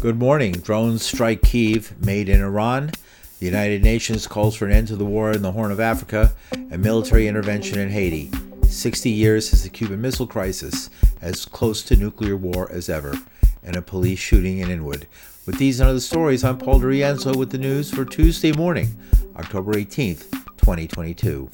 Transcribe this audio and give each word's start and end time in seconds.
Good 0.00 0.18
morning. 0.18 0.52
Drones 0.52 1.04
strike 1.04 1.42
Kiev, 1.42 1.94
made 2.02 2.30
in 2.30 2.40
Iran. 2.40 2.90
The 3.38 3.44
United 3.44 3.82
Nations 3.82 4.26
calls 4.26 4.56
for 4.56 4.64
an 4.64 4.72
end 4.72 4.88
to 4.88 4.96
the 4.96 5.04
war 5.04 5.30
in 5.32 5.42
the 5.42 5.52
Horn 5.52 5.70
of 5.70 5.78
Africa 5.78 6.32
and 6.52 6.80
military 6.80 7.28
intervention 7.28 7.78
in 7.78 7.90
Haiti. 7.90 8.30
60 8.66 9.10
years 9.10 9.50
since 9.50 9.62
the 9.62 9.68
Cuban 9.68 10.00
Missile 10.00 10.26
Crisis, 10.26 10.88
as 11.20 11.44
close 11.44 11.82
to 11.82 11.96
nuclear 11.96 12.34
war 12.34 12.72
as 12.72 12.88
ever, 12.88 13.14
and 13.62 13.76
a 13.76 13.82
police 13.82 14.18
shooting 14.18 14.60
in 14.60 14.70
Inwood. 14.70 15.06
With 15.44 15.58
these 15.58 15.80
and 15.80 15.90
other 15.90 16.00
stories, 16.00 16.44
I'm 16.44 16.56
Paul 16.56 16.80
DiRienzo 16.80 17.36
with 17.36 17.50
the 17.50 17.58
news 17.58 17.90
for 17.90 18.06
Tuesday 18.06 18.52
morning, 18.52 18.96
October 19.36 19.74
18th, 19.74 20.30
2022. 20.56 21.50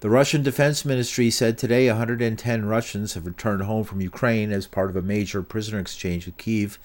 The 0.00 0.10
Russian 0.10 0.44
Defense 0.44 0.84
Ministry 0.84 1.28
said 1.28 1.58
today 1.58 1.88
110 1.88 2.64
Russians 2.66 3.14
have 3.14 3.26
returned 3.26 3.62
home 3.62 3.82
from 3.82 4.00
Ukraine 4.00 4.52
as 4.52 4.68
part 4.68 4.90
of 4.90 4.94
a 4.94 5.02
major 5.02 5.42
prisoner 5.42 5.80
exchange 5.80 6.24
with 6.24 6.36
Kiev. 6.36 6.78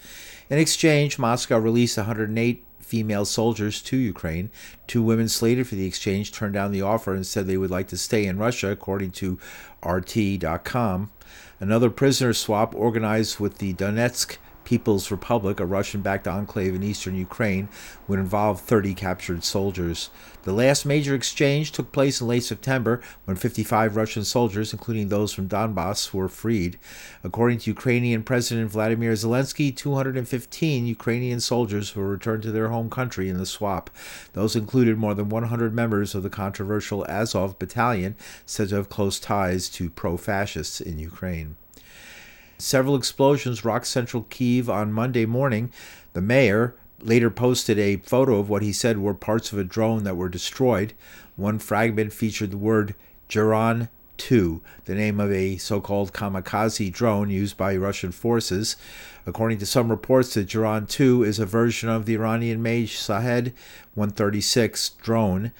In 0.50 0.58
exchange, 0.58 1.16
Moscow 1.16 1.58
released 1.58 1.96
108 1.96 2.64
female 2.80 3.24
soldiers 3.24 3.80
to 3.82 3.96
Ukraine. 3.96 4.50
Two 4.88 5.00
women 5.00 5.28
slated 5.28 5.68
for 5.68 5.76
the 5.76 5.86
exchange 5.86 6.32
turned 6.32 6.54
down 6.54 6.72
the 6.72 6.82
offer 6.82 7.14
and 7.14 7.24
said 7.24 7.46
they 7.46 7.56
would 7.56 7.70
like 7.70 7.86
to 7.88 7.96
stay 7.96 8.26
in 8.26 8.36
Russia, 8.36 8.72
according 8.72 9.12
to 9.12 9.38
RT.com. 9.86 11.12
Another 11.60 11.90
prisoner 11.90 12.32
swap 12.32 12.74
organized 12.74 13.38
with 13.38 13.58
the 13.58 13.74
Donetsk 13.74 14.38
People's 14.64 15.10
Republic, 15.10 15.60
a 15.60 15.66
Russian 15.66 16.00
backed 16.00 16.26
enclave 16.26 16.74
in 16.74 16.82
eastern 16.82 17.14
Ukraine, 17.14 17.68
would 18.08 18.18
involve 18.18 18.60
30 18.60 18.94
captured 18.94 19.44
soldiers. 19.44 20.10
The 20.44 20.52
last 20.52 20.84
major 20.84 21.14
exchange 21.14 21.72
took 21.72 21.90
place 21.90 22.20
in 22.20 22.26
late 22.26 22.44
September 22.44 23.00
when 23.24 23.36
55 23.36 23.96
Russian 23.96 24.24
soldiers, 24.24 24.72
including 24.72 25.08
those 25.08 25.32
from 25.32 25.48
Donbass, 25.48 26.12
were 26.12 26.28
freed. 26.28 26.78
According 27.22 27.60
to 27.60 27.70
Ukrainian 27.70 28.22
President 28.22 28.70
Vladimir 28.70 29.12
Zelensky, 29.12 29.74
215 29.74 30.86
Ukrainian 30.86 31.40
soldiers 31.40 31.96
were 31.96 32.08
returned 32.08 32.42
to 32.42 32.52
their 32.52 32.68
home 32.68 32.90
country 32.90 33.28
in 33.28 33.38
the 33.38 33.46
swap. 33.46 33.88
Those 34.34 34.54
included 34.54 34.98
more 34.98 35.14
than 35.14 35.30
100 35.30 35.72
members 35.72 36.14
of 36.14 36.22
the 36.22 36.30
controversial 36.30 37.06
Azov 37.08 37.58
battalion, 37.58 38.16
said 38.44 38.68
to 38.68 38.76
have 38.76 38.88
close 38.88 39.18
ties 39.18 39.68
to 39.70 39.88
pro 39.88 40.16
fascists 40.16 40.80
in 40.80 40.98
Ukraine. 40.98 41.56
Several 42.58 42.94
explosions 42.94 43.64
rocked 43.64 43.86
central 43.86 44.26
Kiev 44.30 44.70
on 44.70 44.92
Monday 44.92 45.26
morning. 45.26 45.72
The 46.12 46.22
mayor 46.22 46.76
later 47.00 47.28
posted 47.28 47.78
a 47.78 47.96
photo 47.96 48.38
of 48.38 48.48
what 48.48 48.62
he 48.62 48.72
said 48.72 48.98
were 48.98 49.14
parts 49.14 49.52
of 49.52 49.58
a 49.58 49.64
drone 49.64 50.04
that 50.04 50.16
were 50.16 50.28
destroyed. 50.28 50.92
One 51.36 51.58
fragment 51.58 52.12
featured 52.12 52.52
the 52.52 52.56
word 52.56 52.94
Geran 53.28 53.88
2, 54.18 54.62
the 54.84 54.94
name 54.94 55.18
of 55.18 55.32
a 55.32 55.56
so 55.56 55.80
called 55.80 56.12
kamikaze 56.12 56.92
drone 56.92 57.28
used 57.28 57.56
by 57.56 57.76
Russian 57.76 58.12
forces. 58.12 58.76
According 59.26 59.58
to 59.58 59.66
some 59.66 59.90
reports, 59.90 60.34
the 60.34 60.44
Geran 60.44 60.88
2 60.88 61.24
is 61.24 61.40
a 61.40 61.46
version 61.46 61.88
of 61.88 62.06
the 62.06 62.14
Iranian 62.14 62.62
made 62.62 62.88
Shahed 62.88 63.52
136 63.94 64.90
drone. 65.02 65.50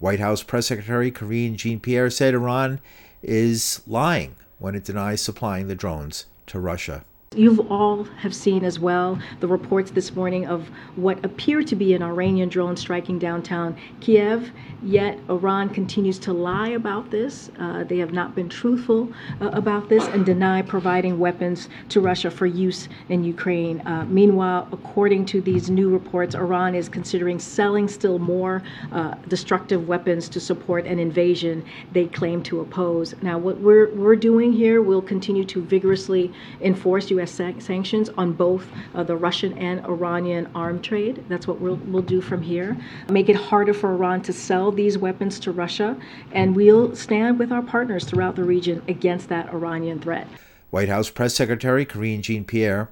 White 0.00 0.20
House 0.20 0.42
Press 0.42 0.66
Secretary 0.66 1.10
Karine 1.10 1.56
Jean 1.56 1.80
Pierre 1.80 2.10
said 2.10 2.34
Iran 2.34 2.80
is 3.22 3.80
lying 3.86 4.34
when 4.58 4.74
it 4.74 4.84
denies 4.84 5.22
supplying 5.22 5.68
the 5.68 5.74
drones 5.74 6.26
to 6.52 6.60
Russia. 6.60 7.02
You 7.34 7.66
all 7.70 8.04
have 8.18 8.34
seen 8.34 8.62
as 8.62 8.78
well 8.78 9.18
the 9.40 9.48
reports 9.48 9.90
this 9.90 10.14
morning 10.14 10.46
of 10.46 10.68
what 10.96 11.24
appear 11.24 11.62
to 11.62 11.74
be 11.74 11.94
an 11.94 12.02
Iranian 12.02 12.50
drone 12.50 12.76
striking 12.76 13.18
downtown 13.18 13.76
Kiev, 14.00 14.50
yet 14.82 15.18
Iran 15.30 15.70
continues 15.70 16.18
to 16.20 16.32
lie 16.32 16.70
about 16.70 17.10
this. 17.10 17.50
Uh, 17.58 17.84
they 17.84 17.98
have 17.98 18.12
not 18.12 18.34
been 18.34 18.50
truthful 18.50 19.10
uh, 19.40 19.48
about 19.52 19.88
this 19.88 20.06
and 20.08 20.26
deny 20.26 20.60
providing 20.60 21.18
weapons 21.18 21.70
to 21.88 22.00
Russia 22.00 22.30
for 22.30 22.44
use 22.44 22.88
in 23.08 23.24
Ukraine. 23.24 23.80
Uh, 23.86 24.04
meanwhile, 24.06 24.68
according 24.70 25.24
to 25.26 25.40
these 25.40 25.70
new 25.70 25.88
reports, 25.88 26.34
Iran 26.34 26.74
is 26.74 26.88
considering 26.88 27.38
selling 27.38 27.88
still 27.88 28.18
more 28.18 28.62
uh, 28.92 29.14
destructive 29.28 29.88
weapons 29.88 30.28
to 30.28 30.40
support 30.40 30.84
an 30.86 30.98
invasion 30.98 31.64
they 31.92 32.06
claim 32.06 32.42
to 32.42 32.60
oppose. 32.60 33.14
Now, 33.22 33.38
what 33.38 33.58
we're, 33.58 33.94
we're 33.94 34.16
doing 34.16 34.52
here, 34.52 34.82
we'll 34.82 35.00
continue 35.00 35.44
to 35.46 35.62
vigorously 35.62 36.30
enforce 36.60 37.10
U.S. 37.10 37.21
U.S. 37.22 37.64
sanctions 37.64 38.08
on 38.18 38.32
both 38.32 38.66
uh, 38.94 39.04
the 39.04 39.16
Russian 39.16 39.56
and 39.56 39.84
Iranian 39.86 40.50
arm 40.54 40.82
trade. 40.82 41.24
That's 41.28 41.46
what 41.46 41.60
we'll, 41.60 41.76
we'll 41.76 42.02
do 42.02 42.20
from 42.20 42.42
here. 42.42 42.76
Make 43.08 43.28
it 43.28 43.36
harder 43.36 43.72
for 43.72 43.92
Iran 43.92 44.22
to 44.22 44.32
sell 44.32 44.72
these 44.72 44.98
weapons 44.98 45.38
to 45.40 45.52
Russia, 45.52 45.96
and 46.32 46.56
we'll 46.56 46.96
stand 46.96 47.38
with 47.38 47.52
our 47.52 47.62
partners 47.62 48.04
throughout 48.04 48.34
the 48.34 48.44
region 48.44 48.82
against 48.88 49.28
that 49.28 49.48
Iranian 49.50 50.00
threat. 50.00 50.26
White 50.70 50.88
House 50.88 51.10
Press 51.10 51.34
Secretary 51.34 51.84
Karine 51.84 52.22
Jean 52.22 52.44
Pierre. 52.44 52.90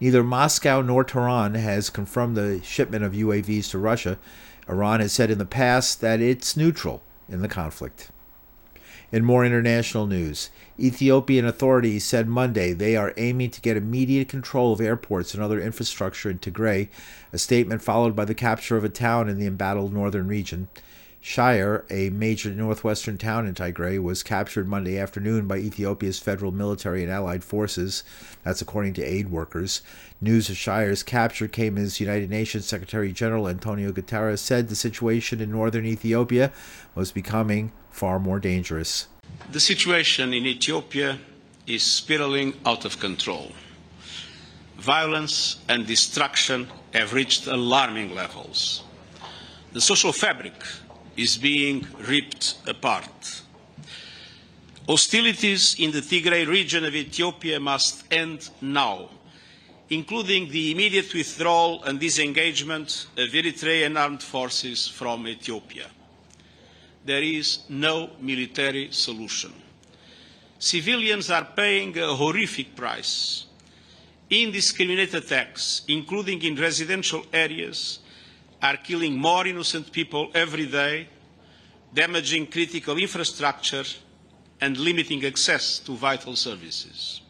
Neither 0.00 0.22
Moscow 0.22 0.80
nor 0.80 1.02
Tehran 1.02 1.54
has 1.54 1.90
confirmed 1.90 2.36
the 2.36 2.60
shipment 2.62 3.04
of 3.04 3.12
UAVs 3.12 3.70
to 3.70 3.78
Russia. 3.78 4.18
Iran 4.68 5.00
has 5.00 5.12
said 5.12 5.30
in 5.30 5.38
the 5.38 5.44
past 5.44 6.00
that 6.00 6.20
it's 6.20 6.56
neutral 6.56 7.02
in 7.28 7.42
the 7.42 7.48
conflict. 7.48 8.10
In 9.12 9.26
more 9.26 9.44
international 9.44 10.06
news, 10.06 10.48
Ethiopian 10.80 11.44
authorities 11.44 12.02
said 12.02 12.28
Monday 12.28 12.72
they 12.72 12.96
are 12.96 13.12
aiming 13.18 13.50
to 13.50 13.60
get 13.60 13.76
immediate 13.76 14.26
control 14.26 14.72
of 14.72 14.80
airports 14.80 15.34
and 15.34 15.42
other 15.42 15.60
infrastructure 15.60 16.30
in 16.30 16.38
Tigray, 16.38 16.88
a 17.30 17.36
statement 17.36 17.82
followed 17.82 18.16
by 18.16 18.24
the 18.24 18.34
capture 18.34 18.78
of 18.78 18.84
a 18.84 18.88
town 18.88 19.28
in 19.28 19.38
the 19.38 19.46
embattled 19.46 19.92
northern 19.92 20.28
region. 20.28 20.68
Shire, 21.24 21.84
a 21.88 22.10
major 22.10 22.50
northwestern 22.50 23.16
town 23.16 23.46
in 23.46 23.54
Tigray, 23.54 24.02
was 24.02 24.24
captured 24.24 24.66
Monday 24.66 24.98
afternoon 24.98 25.46
by 25.46 25.58
Ethiopia's 25.58 26.18
federal 26.18 26.50
military 26.50 27.04
and 27.04 27.12
allied 27.12 27.44
forces. 27.44 28.02
That's 28.42 28.60
according 28.60 28.94
to 28.94 29.04
aid 29.04 29.30
workers. 29.30 29.82
News 30.20 30.50
of 30.50 30.56
Shire's 30.56 31.04
capture 31.04 31.46
came 31.46 31.78
as 31.78 32.00
United 32.00 32.28
Nations 32.28 32.66
Secretary 32.66 33.12
General 33.12 33.48
Antonio 33.48 33.92
Guterres 33.92 34.40
said 34.40 34.68
the 34.68 34.74
situation 34.74 35.40
in 35.40 35.52
northern 35.52 35.86
Ethiopia 35.86 36.50
was 36.96 37.12
becoming 37.12 37.70
far 37.92 38.18
more 38.18 38.40
dangerous. 38.40 39.06
The 39.52 39.60
situation 39.60 40.34
in 40.34 40.44
Ethiopia 40.44 41.20
is 41.68 41.84
spiraling 41.84 42.54
out 42.66 42.84
of 42.84 42.98
control. 42.98 43.52
Violence 44.76 45.60
and 45.68 45.86
destruction 45.86 46.66
have 46.92 47.12
reached 47.12 47.46
alarming 47.46 48.12
levels. 48.12 48.82
The 49.72 49.80
social 49.80 50.12
fabric 50.12 50.54
is 51.16 51.36
being 51.36 51.86
ripped 52.08 52.56
apart. 52.66 53.42
Hostilities 54.88 55.76
in 55.78 55.92
the 55.92 56.00
Tigray 56.00 56.46
region 56.46 56.84
of 56.84 56.94
Ethiopia 56.94 57.60
must 57.60 58.04
end 58.12 58.50
now, 58.60 59.08
including 59.90 60.50
the 60.50 60.72
immediate 60.72 61.12
withdrawal 61.14 61.82
and 61.84 62.00
disengagement 62.00 63.06
of 63.16 63.28
Eritrean 63.30 63.98
armed 63.98 64.22
forces 64.22 64.88
from 64.88 65.28
Ethiopia. 65.28 65.86
There 67.04 67.22
is 67.22 67.60
no 67.68 68.10
military 68.20 68.88
solution. 68.90 69.52
Civilians 70.58 71.30
are 71.30 71.44
paying 71.44 71.96
a 71.98 72.14
horrific 72.14 72.76
price. 72.76 73.46
Indiscriminate 74.30 75.12
attacks, 75.14 75.82
including 75.88 76.42
in 76.42 76.56
residential 76.56 77.24
areas, 77.32 77.98
are 78.62 78.76
killing 78.76 79.18
more 79.18 79.46
innocent 79.46 79.90
people 79.90 80.30
every 80.34 80.66
day, 80.66 81.08
damaging 81.92 82.46
critical 82.46 82.96
infrastructure 82.96 83.84
and 84.60 84.78
limiting 84.78 85.24
access 85.24 85.80
to 85.80 85.92
vital 85.96 86.36
services. 86.36 87.20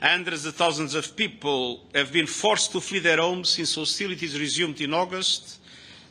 Hundreds 0.00 0.44
of 0.44 0.54
thousands 0.54 0.94
of 0.94 1.16
people 1.16 1.80
have 1.94 2.12
been 2.12 2.26
forced 2.26 2.72
to 2.72 2.80
flee 2.80 2.98
their 2.98 3.16
homes 3.16 3.48
since 3.48 3.74
hostilities 3.74 4.38
resumed 4.38 4.80
in 4.80 4.92
August, 4.92 5.60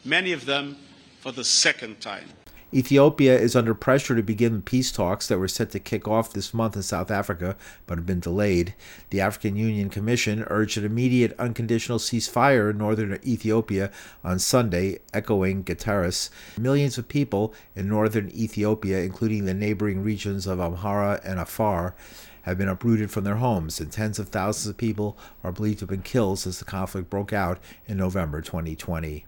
many 0.04 0.32
of 0.32 0.46
them 0.46 0.76
for 1.20 1.32
the 1.32 1.44
second 1.44 2.02
time. 2.02 2.28
Ethiopia 2.73 3.38
is 3.38 3.56
under 3.56 3.75
pressure 3.75 4.16
to 4.16 4.23
begin 4.23 4.63
peace 4.63 4.91
talks 4.91 5.28
that 5.28 5.38
were 5.38 5.47
set 5.47 5.69
to 5.69 5.79
kick 5.79 6.07
off 6.07 6.34
this 6.34 6.56
month 6.56 6.75
in 6.75 6.81
South 6.81 7.11
Africa, 7.11 7.56
but 7.85 8.00
have 8.00 8.05
been 8.08 8.20
delayed. 8.20 8.73
The 9.11 9.22
African 9.22 9.55
Union 9.55 9.91
Commission 9.91 10.43
urged 10.47 10.79
an 10.79 10.85
immediate 10.85 11.35
unconditional 11.37 11.99
ceasefire 11.99 12.72
in 12.72 12.79
northern 12.79 13.20
Ethiopia 13.23 13.91
on 14.23 14.40
Sunday, 14.40 15.02
echoing 15.14 15.64
Guterres. 15.64 16.31
Millions 16.58 16.97
of 16.97 17.08
people 17.08 17.53
in 17.75 17.87
northern 17.87 18.31
Ethiopia, 18.31 19.02
including 19.02 19.46
the 19.46 19.53
neighboring 19.53 20.02
regions 20.02 20.47
of 20.47 20.58
Amhara 20.58 21.22
and 21.23 21.40
Afar, 21.40 21.93
have 22.41 22.58
been 22.58 22.69
uprooted 22.69 23.11
from 23.11 23.23
their 23.23 23.35
homes, 23.35 23.79
and 23.79 23.91
tens 23.91 24.17
of 24.17 24.29
thousands 24.29 24.67
of 24.67 24.78
people 24.78 25.16
are 25.43 25.52
believed 25.52 25.78
to 25.79 25.84
have 25.84 25.91
been 25.91 26.02
killed 26.02 26.40
since 26.40 26.58
the 26.58 26.66
conflict 26.66 27.08
broke 27.08 27.34
out 27.34 27.59
in 27.85 27.97
November 27.97 28.41
2020 28.41 29.26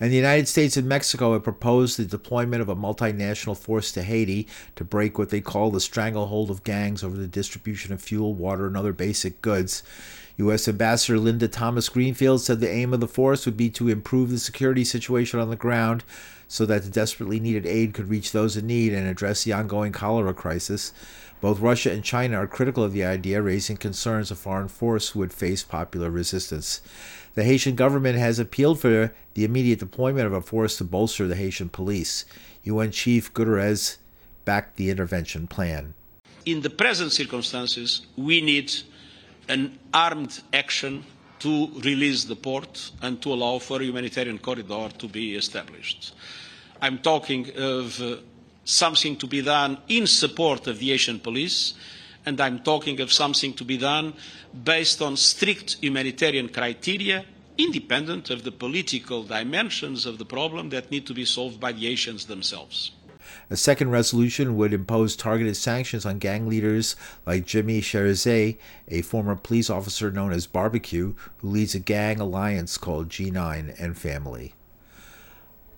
and 0.00 0.10
the 0.10 0.16
United 0.16 0.48
States 0.48 0.76
and 0.76 0.88
Mexico 0.88 1.32
have 1.32 1.42
proposed 1.42 1.98
the 1.98 2.04
deployment 2.04 2.62
of 2.62 2.68
a 2.68 2.76
multinational 2.76 3.56
force 3.56 3.92
to 3.92 4.02
Haiti 4.02 4.46
to 4.76 4.84
break 4.84 5.18
what 5.18 5.30
they 5.30 5.40
call 5.40 5.70
the 5.70 5.80
stranglehold 5.80 6.50
of 6.50 6.64
gangs 6.64 7.02
over 7.02 7.16
the 7.16 7.26
distribution 7.26 7.92
of 7.92 8.00
fuel, 8.00 8.34
water, 8.34 8.66
and 8.66 8.76
other 8.76 8.92
basic 8.92 9.42
goods. 9.42 9.82
U.S. 10.38 10.68
Ambassador 10.68 11.18
Linda 11.18 11.48
Thomas 11.48 11.88
Greenfield 11.88 12.40
said 12.40 12.60
the 12.60 12.70
aim 12.70 12.94
of 12.94 13.00
the 13.00 13.08
force 13.08 13.44
would 13.44 13.56
be 13.56 13.70
to 13.70 13.88
improve 13.88 14.30
the 14.30 14.38
security 14.38 14.84
situation 14.84 15.40
on 15.40 15.50
the 15.50 15.56
ground 15.56 16.04
so 16.46 16.64
that 16.64 16.84
the 16.84 16.90
desperately 16.90 17.40
needed 17.40 17.66
aid 17.66 17.92
could 17.92 18.08
reach 18.08 18.32
those 18.32 18.56
in 18.56 18.66
need 18.66 18.92
and 18.94 19.06
address 19.06 19.44
the 19.44 19.52
ongoing 19.52 19.92
cholera 19.92 20.32
crisis. 20.32 20.92
Both 21.40 21.60
Russia 21.60 21.92
and 21.92 22.02
China 22.02 22.36
are 22.36 22.48
critical 22.48 22.82
of 22.82 22.92
the 22.92 23.04
idea, 23.04 23.40
raising 23.40 23.76
concerns 23.76 24.30
a 24.30 24.34
foreign 24.34 24.68
force 24.68 25.14
would 25.14 25.32
face 25.32 25.62
popular 25.62 26.10
resistance. 26.10 26.80
The 27.34 27.44
Haitian 27.44 27.76
government 27.76 28.18
has 28.18 28.40
appealed 28.40 28.80
for 28.80 29.12
the 29.34 29.44
immediate 29.44 29.78
deployment 29.78 30.26
of 30.26 30.32
a 30.32 30.40
force 30.40 30.76
to 30.78 30.84
bolster 30.84 31.28
the 31.28 31.36
Haitian 31.36 31.68
police. 31.68 32.24
UN 32.64 32.90
Chief 32.90 33.32
Guterres 33.32 33.98
backed 34.44 34.76
the 34.76 34.90
intervention 34.90 35.46
plan. 35.46 35.94
In 36.44 36.62
the 36.62 36.70
present 36.70 37.12
circumstances, 37.12 38.06
we 38.16 38.40
need 38.40 38.72
an 39.48 39.78
armed 39.94 40.42
action 40.52 41.04
to 41.38 41.68
release 41.84 42.24
the 42.24 42.34
port 42.34 42.90
and 43.00 43.22
to 43.22 43.32
allow 43.32 43.58
for 43.58 43.80
a 43.80 43.84
humanitarian 43.84 44.38
corridor 44.38 44.88
to 44.98 45.06
be 45.06 45.36
established. 45.36 46.14
I'm 46.82 46.98
talking 46.98 47.50
of 47.56 48.00
uh, 48.00 48.16
something 48.68 49.16
to 49.16 49.26
be 49.26 49.40
done 49.40 49.78
in 49.88 50.06
support 50.06 50.66
of 50.66 50.78
the 50.78 50.90
Haitian 50.90 51.18
police, 51.20 51.72
and 52.26 52.38
I'm 52.38 52.58
talking 52.58 53.00
of 53.00 53.10
something 53.10 53.54
to 53.54 53.64
be 53.64 53.78
done 53.78 54.12
based 54.62 55.00
on 55.00 55.16
strict 55.16 55.78
humanitarian 55.80 56.50
criteria, 56.50 57.24
independent 57.56 58.28
of 58.28 58.44
the 58.44 58.52
political 58.52 59.22
dimensions 59.22 60.04
of 60.04 60.18
the 60.18 60.26
problem 60.26 60.68
that 60.68 60.90
need 60.90 61.06
to 61.06 61.14
be 61.14 61.24
solved 61.24 61.58
by 61.58 61.72
the 61.72 61.86
Haitians 61.86 62.26
themselves. 62.26 62.92
A 63.50 63.56
second 63.56 63.90
resolution 63.90 64.56
would 64.56 64.74
impose 64.74 65.16
targeted 65.16 65.56
sanctions 65.56 66.04
on 66.04 66.18
gang 66.18 66.46
leaders 66.46 66.94
like 67.24 67.46
Jimmy 67.46 67.80
Cherizier, 67.80 68.58
a 68.88 69.00
former 69.02 69.34
police 69.34 69.70
officer 69.70 70.10
known 70.10 70.32
as 70.32 70.46
Barbecue, 70.46 71.14
who 71.38 71.48
leads 71.48 71.74
a 71.74 71.78
gang 71.78 72.20
alliance 72.20 72.76
called 72.76 73.08
G9 73.08 73.74
and 73.80 73.96
Family. 73.96 74.54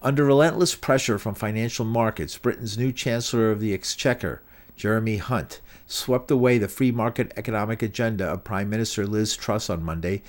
Under 0.02 0.24
relentless 0.24 0.74
pressure 0.74 1.18
from 1.18 1.34
financial 1.34 1.84
markets, 1.84 2.38
Britain's 2.38 2.78
new 2.78 2.90
Chancellor 2.90 3.50
of 3.50 3.60
the 3.60 3.74
Exchequer, 3.74 4.40
Jeremy 4.74 5.18
Hunt, 5.18 5.60
swept 5.86 6.30
away 6.30 6.56
the 6.56 6.68
free 6.68 6.90
market 6.90 7.34
economic 7.36 7.82
agenda 7.82 8.24
of 8.24 8.42
Prime 8.42 8.70
Minister 8.70 9.06
Liz 9.06 9.36
Truss 9.36 9.68
on 9.68 9.82
Monday, 9.82 10.22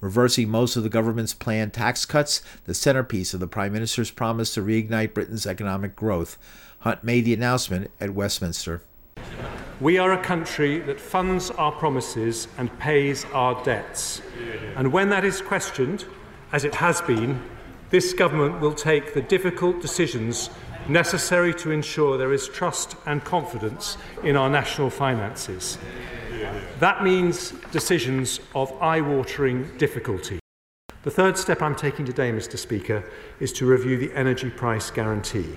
reversing 0.00 0.48
most 0.48 0.76
of 0.76 0.82
the 0.82 0.88
government's 0.88 1.34
planned 1.34 1.74
tax 1.74 2.06
cuts, 2.06 2.40
the 2.64 2.72
centerpiece 2.72 3.34
of 3.34 3.40
the 3.40 3.46
Prime 3.46 3.74
Minister's 3.74 4.10
promise 4.10 4.54
to 4.54 4.62
reignite 4.62 5.12
Britain's 5.12 5.46
economic 5.46 5.94
growth. 5.94 6.38
Hunt 6.78 7.04
made 7.04 7.26
the 7.26 7.34
announcement 7.34 7.90
at 8.00 8.14
Westminster. 8.14 8.82
We 9.78 9.98
are 9.98 10.14
a 10.14 10.24
country 10.24 10.78
that 10.80 10.98
funds 10.98 11.50
our 11.50 11.72
promises 11.72 12.48
and 12.56 12.76
pays 12.78 13.26
our 13.34 13.62
debts. 13.62 14.22
And 14.74 14.90
when 14.90 15.10
that 15.10 15.26
is 15.26 15.42
questioned, 15.42 16.06
as 16.50 16.64
it 16.64 16.74
has 16.76 17.02
been, 17.02 17.42
this 17.90 18.12
government 18.12 18.60
will 18.60 18.74
take 18.74 19.14
the 19.14 19.22
difficult 19.22 19.80
decisions 19.80 20.50
necessary 20.88 21.54
to 21.54 21.70
ensure 21.70 22.18
there 22.18 22.32
is 22.32 22.48
trust 22.48 22.96
and 23.06 23.24
confidence 23.24 23.96
in 24.22 24.36
our 24.36 24.50
national 24.50 24.90
finances. 24.90 25.78
That 26.80 27.02
means 27.02 27.52
decisions 27.72 28.40
of 28.54 28.72
eye 28.80 29.00
watering 29.00 29.76
difficulty. 29.78 30.38
The 31.02 31.10
third 31.10 31.38
step 31.38 31.62
I'm 31.62 31.74
taking 31.74 32.04
today, 32.04 32.30
Mr. 32.32 32.58
Speaker, 32.58 33.04
is 33.40 33.52
to 33.54 33.66
review 33.66 33.96
the 33.96 34.12
energy 34.14 34.50
price 34.50 34.90
guarantee. 34.90 35.56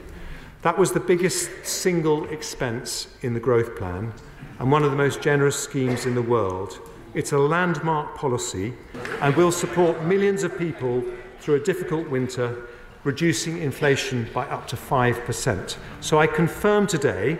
That 0.61 0.77
was 0.77 0.91
the 0.91 0.99
biggest 0.99 1.65
single 1.65 2.25
expense 2.29 3.07
in 3.21 3.33
the 3.33 3.39
growth 3.39 3.75
plan 3.75 4.13
and 4.59 4.71
one 4.71 4.83
of 4.83 4.91
the 4.91 4.97
most 4.97 5.21
generous 5.21 5.57
schemes 5.57 6.05
in 6.05 6.13
the 6.13 6.21
world. 6.21 6.79
It's 7.13 7.31
a 7.31 7.37
landmark 7.37 8.15
policy 8.15 8.73
and 9.21 9.35
will 9.35 9.51
support 9.51 10.03
millions 10.03 10.43
of 10.43 10.57
people 10.57 11.03
through 11.41 11.55
a 11.55 11.59
difficult 11.59 12.07
winter, 12.07 12.67
reducing 13.03 13.57
inflation 13.57 14.29
by 14.33 14.45
up 14.47 14.67
to 14.67 14.75
5%. 14.75 15.77
So 15.99 16.19
I 16.19 16.27
confirm 16.27 16.87
today 16.87 17.39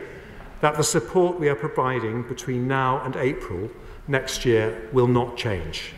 that 0.62 0.76
the 0.76 0.84
support 0.84 1.40
we 1.40 1.48
are 1.50 1.56
providing 1.56 2.24
between 2.24 2.68
now 2.68 3.02
and 3.04 3.16
April 3.16 3.70
next 4.08 4.44
year 4.44 4.90
will 4.92 5.08
not 5.08 5.38
change. 5.38 5.94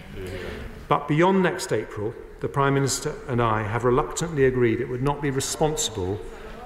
But 0.88 1.08
beyond 1.08 1.42
next 1.42 1.72
April, 1.72 2.14
the 2.42 2.50
Prime 2.50 2.74
Minister 2.74 3.16
and 3.30 3.42
I 3.42 3.64
have 3.64 3.86
reluctantly 3.86 4.46
agreed 4.46 4.82
it 4.82 4.90
would 4.90 5.02
not 5.02 5.22
be 5.22 5.30
responsible 5.30 6.20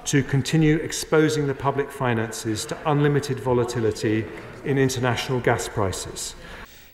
to 0.06 0.22
continue 0.24 0.76
exposing 0.76 1.46
the 1.46 1.54
public 1.54 1.90
finances 1.90 2.64
to 2.66 2.90
unlimited 2.90 3.38
volatility 3.38 4.26
in 4.64 4.76
international 4.76 5.38
gas 5.38 5.68
prices. 5.68 6.34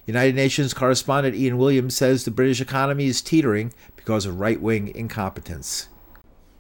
United 0.07 0.35
Nations 0.35 0.75
correspondent 0.75 1.35
Ian 1.35 1.57
Williams 1.57 1.97
says 1.97 2.25
the 2.25 2.31
British 2.31 2.61
economy 2.61 3.07
is 3.07 3.23
teetering 3.23 3.73
because 3.97 4.27
of 4.27 4.39
right 4.39 4.61
wing 4.61 4.95
incompetence. 4.95 5.89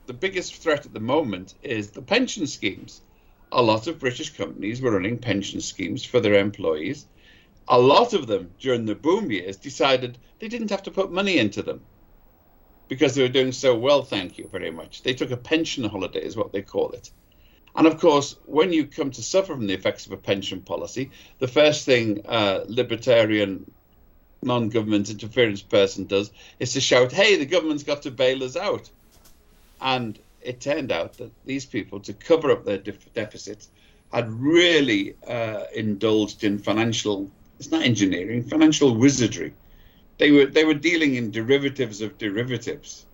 The 0.06 0.14
biggest 0.14 0.56
threat 0.56 0.86
at 0.86 0.94
the 0.94 1.00
moment 1.00 1.54
is 1.62 1.90
the 1.90 2.00
pension 2.00 2.46
schemes. 2.46 3.02
A 3.52 3.62
lot 3.62 3.86
of 3.86 3.98
British 3.98 4.30
companies 4.30 4.80
were 4.80 4.92
running 4.92 5.18
pension 5.18 5.60
schemes 5.60 6.04
for 6.04 6.20
their 6.20 6.34
employees. 6.34 7.06
A 7.68 7.78
lot 7.78 8.14
of 8.14 8.26
them 8.26 8.50
during 8.58 8.86
the 8.86 8.94
boom 8.94 9.30
years 9.30 9.58
decided 9.58 10.16
they 10.38 10.48
didn't 10.48 10.70
have 10.70 10.82
to 10.84 10.90
put 10.90 11.12
money 11.12 11.38
into 11.38 11.62
them 11.62 11.82
because 12.88 13.14
they 13.14 13.22
were 13.22 13.28
doing 13.28 13.52
so 13.52 13.74
well, 13.74 14.02
thank 14.02 14.38
you 14.38 14.48
very 14.50 14.70
much. 14.70 15.02
They 15.02 15.14
took 15.14 15.30
a 15.30 15.36
pension 15.36 15.84
holiday, 15.84 16.24
is 16.24 16.36
what 16.36 16.52
they 16.52 16.62
call 16.62 16.92
it. 16.92 17.10
And 17.76 17.86
of 17.86 17.98
course, 17.98 18.36
when 18.46 18.72
you 18.72 18.86
come 18.86 19.10
to 19.10 19.22
suffer 19.22 19.52
from 19.54 19.66
the 19.66 19.74
effects 19.74 20.06
of 20.06 20.12
a 20.12 20.16
pension 20.16 20.60
policy, 20.60 21.10
the 21.40 21.48
first 21.48 21.84
thing 21.84 22.22
a 22.26 22.62
libertarian 22.68 23.70
non 24.42 24.68
government 24.68 25.10
interference 25.10 25.62
person 25.62 26.04
does 26.04 26.30
is 26.60 26.74
to 26.74 26.80
shout, 26.80 27.10
hey, 27.10 27.36
the 27.36 27.46
government's 27.46 27.82
got 27.82 28.02
to 28.02 28.10
bail 28.10 28.44
us 28.44 28.56
out. 28.56 28.90
And 29.80 30.18
it 30.40 30.60
turned 30.60 30.92
out 30.92 31.14
that 31.14 31.32
these 31.44 31.66
people, 31.66 32.00
to 32.00 32.12
cover 32.12 32.50
up 32.50 32.64
their 32.64 32.78
def- 32.78 33.12
deficits, 33.14 33.70
had 34.12 34.30
really 34.30 35.16
uh, 35.26 35.64
indulged 35.74 36.44
in 36.44 36.58
financial, 36.58 37.28
it's 37.58 37.70
not 37.70 37.82
engineering, 37.82 38.44
financial 38.44 38.94
wizardry. 38.94 39.52
They 40.18 40.30
were, 40.30 40.46
they 40.46 40.64
were 40.64 40.74
dealing 40.74 41.16
in 41.16 41.32
derivatives 41.32 42.00
of 42.00 42.18
derivatives 42.18 43.06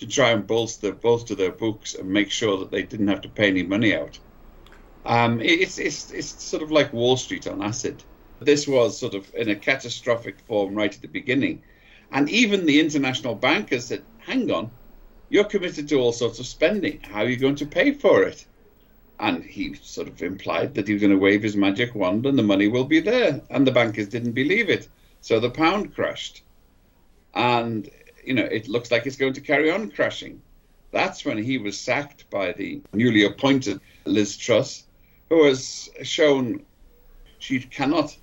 to 0.00 0.06
try 0.06 0.30
and 0.30 0.46
bolster 0.46 0.92
bolster 0.92 1.34
their 1.34 1.52
books 1.52 1.94
and 1.94 2.08
make 2.08 2.30
sure 2.30 2.56
that 2.58 2.70
they 2.70 2.82
didn't 2.82 3.08
have 3.08 3.20
to 3.20 3.28
pay 3.28 3.48
any 3.48 3.62
money 3.62 3.94
out. 3.94 4.18
Um, 5.04 5.40
it's 5.42 5.78
it's 5.78 6.10
it's 6.10 6.42
sort 6.42 6.62
of 6.62 6.70
like 6.70 6.92
Wall 6.92 7.18
Street 7.18 7.46
on 7.46 7.62
acid. 7.62 8.02
This 8.40 8.66
was 8.66 8.98
sort 8.98 9.14
of 9.14 9.30
in 9.34 9.50
a 9.50 9.56
catastrophic 9.56 10.40
form 10.40 10.74
right 10.74 10.94
at 10.94 11.02
the 11.02 11.08
beginning, 11.08 11.62
and 12.10 12.30
even 12.30 12.64
the 12.64 12.80
international 12.80 13.34
bankers 13.34 13.86
said, 13.86 14.02
"Hang 14.16 14.50
on, 14.50 14.70
you're 15.28 15.44
committed 15.44 15.86
to 15.88 15.96
all 15.96 16.12
sorts 16.12 16.38
of 16.38 16.46
spending. 16.46 17.00
How 17.02 17.20
are 17.20 17.28
you 17.28 17.36
going 17.36 17.56
to 17.56 17.66
pay 17.66 17.92
for 17.92 18.22
it?" 18.22 18.46
And 19.18 19.44
he 19.44 19.74
sort 19.74 20.08
of 20.08 20.22
implied 20.22 20.74
that 20.74 20.88
he 20.88 20.94
was 20.94 21.02
going 21.02 21.12
to 21.12 21.18
wave 21.18 21.42
his 21.42 21.56
magic 21.56 21.94
wand 21.94 22.24
and 22.24 22.38
the 22.38 22.42
money 22.42 22.68
will 22.68 22.86
be 22.86 23.00
there. 23.00 23.42
And 23.50 23.66
the 23.66 23.70
bankers 23.70 24.08
didn't 24.08 24.32
believe 24.32 24.70
it, 24.70 24.88
so 25.20 25.38
the 25.38 25.50
pound 25.50 25.94
crashed. 25.94 26.42
And 27.34 27.90
you 28.24 28.34
know, 28.34 28.44
it 28.44 28.68
looks 28.68 28.90
like 28.90 29.06
it's 29.06 29.16
going 29.16 29.32
to 29.34 29.40
carry 29.40 29.70
on 29.70 29.90
crashing. 29.90 30.40
That's 30.92 31.24
when 31.24 31.38
he 31.38 31.58
was 31.58 31.78
sacked 31.78 32.28
by 32.30 32.52
the 32.52 32.82
newly 32.92 33.24
appointed 33.24 33.80
Liz 34.04 34.36
Truss, 34.36 34.84
who 35.28 35.44
has 35.44 35.88
shown 36.02 36.64
she 37.38 37.60
cannot 37.60 38.16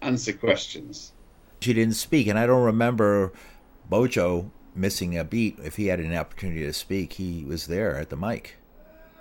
answer 0.00 0.32
questions. 0.32 1.12
She 1.60 1.72
didn't 1.72 1.94
speak, 1.94 2.26
and 2.26 2.38
I 2.38 2.46
don't 2.46 2.64
remember 2.64 3.32
Bojo 3.88 4.50
missing 4.74 5.16
a 5.16 5.24
beat. 5.24 5.58
If 5.62 5.76
he 5.76 5.86
had 5.86 6.00
an 6.00 6.14
opportunity 6.14 6.62
to 6.62 6.72
speak, 6.72 7.12
he 7.12 7.44
was 7.44 7.66
there 7.66 7.96
at 7.96 8.10
the 8.10 8.16
mic. 8.16 8.56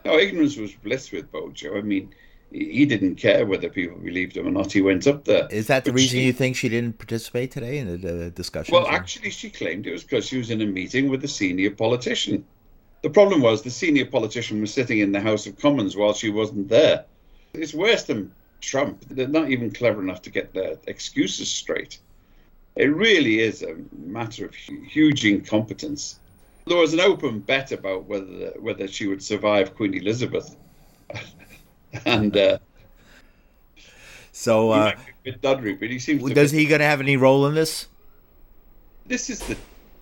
No, 0.03 0.17
ignorance 0.17 0.57
was 0.57 0.73
bliss 0.73 1.11
with 1.11 1.31
Bojo. 1.31 1.77
I 1.77 1.81
mean, 1.81 2.13
he 2.51 2.85
didn't 2.85 3.15
care 3.15 3.45
whether 3.45 3.69
people 3.69 3.97
believed 3.97 4.35
him 4.35 4.47
or 4.47 4.51
not. 4.51 4.71
He 4.71 4.81
went 4.81 5.07
up 5.07 5.23
there. 5.23 5.47
Is 5.49 5.67
that 5.67 5.85
the 5.85 5.91
but 5.91 5.99
reason 5.99 6.19
she, 6.19 6.25
you 6.25 6.33
think 6.33 6.57
she 6.57 6.67
didn't 6.67 6.97
participate 6.97 7.51
today 7.51 7.77
in 7.77 7.87
the, 7.87 7.97
the 7.97 8.29
discussion? 8.29 8.73
Well, 8.73 8.87
actually, 8.87 9.29
she 9.29 9.49
claimed 9.49 9.87
it 9.87 9.91
was 9.91 10.03
because 10.03 10.25
she 10.25 10.37
was 10.37 10.49
in 10.49 10.61
a 10.61 10.65
meeting 10.65 11.09
with 11.09 11.23
a 11.23 11.29
senior 11.29 11.71
politician. 11.71 12.45
The 13.03 13.09
problem 13.09 13.41
was 13.41 13.61
the 13.61 13.71
senior 13.71 14.05
politician 14.05 14.59
was 14.59 14.73
sitting 14.73 14.99
in 14.99 15.11
the 15.11 15.21
House 15.21 15.47
of 15.47 15.57
Commons 15.57 15.95
while 15.95 16.13
she 16.13 16.29
wasn't 16.29 16.67
there. 16.67 17.05
It's 17.53 17.73
worse 17.73 18.03
than 18.03 18.33
Trump. 18.59 19.05
They're 19.09 19.27
not 19.27 19.49
even 19.49 19.71
clever 19.71 20.01
enough 20.01 20.21
to 20.23 20.29
get 20.29 20.53
their 20.53 20.75
excuses 20.87 21.49
straight. 21.49 21.99
It 22.75 22.93
really 22.93 23.39
is 23.39 23.63
a 23.63 23.75
matter 23.97 24.45
of 24.45 24.53
huge 24.55 25.25
incompetence. 25.25 26.19
There 26.67 26.77
was 26.77 26.93
an 26.93 26.99
open 26.99 27.39
bet 27.39 27.71
about 27.71 28.05
whether 28.05 28.53
whether 28.59 28.87
she 28.87 29.07
would 29.07 29.23
survive 29.23 29.75
Queen 29.75 29.93
Elizabeth 29.93 30.55
and 32.05 32.35
uh, 32.35 32.57
so 34.31 34.71
uh, 34.71 34.93
Dudley, 35.41 35.73
but 35.73 35.89
he 35.89 35.99
seems. 35.99 36.23
Does 36.31 36.51
he 36.51 36.65
going 36.65 36.79
to 36.79 36.85
have 36.85 37.01
any 37.01 37.17
role 37.17 37.45
in 37.47 37.53
this? 37.53 37.87
This 39.05 39.29
is 39.29 39.39
the 39.39 39.57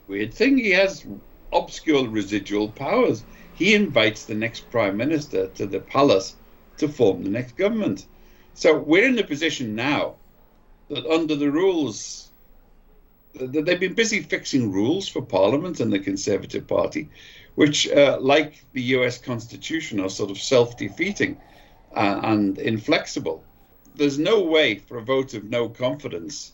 weird 0.07 0.33
thing. 0.33 0.57
He 0.57 0.71
has 0.71 1.05
obscure 1.51 2.07
residual 2.07 2.69
powers. 2.69 3.23
He 3.53 3.75
invites 3.75 4.25
the 4.25 4.35
next 4.35 4.69
prime 4.71 4.95
minister 4.97 5.47
to 5.47 5.65
the 5.65 5.79
palace 5.79 6.35
to 6.77 6.87
form 6.87 7.23
the 7.23 7.29
next 7.29 7.57
government. 7.57 8.05
So 8.53 8.77
we're 8.77 9.07
in 9.07 9.19
a 9.19 9.23
position 9.23 9.75
now 9.75 10.15
that 10.89 11.05
under 11.05 11.35
the 11.35 11.51
rules, 11.51 12.31
they've 13.33 13.79
been 13.79 13.93
busy 13.93 14.21
fixing 14.21 14.71
rules 14.71 15.07
for 15.07 15.21
Parliament 15.21 15.79
and 15.79 15.91
the 15.91 15.99
Conservative 15.99 16.67
Party, 16.67 17.09
which, 17.55 17.87
uh, 17.89 18.17
like 18.21 18.63
the 18.73 18.81
US 18.95 19.17
Constitution, 19.17 19.99
are 19.99 20.09
sort 20.09 20.31
of 20.31 20.37
self 20.39 20.77
uh, 21.95 22.21
and 22.23 22.57
inflexible. 22.59 23.43
there's 23.95 24.19
no 24.19 24.41
way 24.41 24.75
for 24.75 24.97
a 24.97 25.03
vote 25.03 25.33
of 25.33 25.43
no 25.43 25.67
confidence 25.67 26.53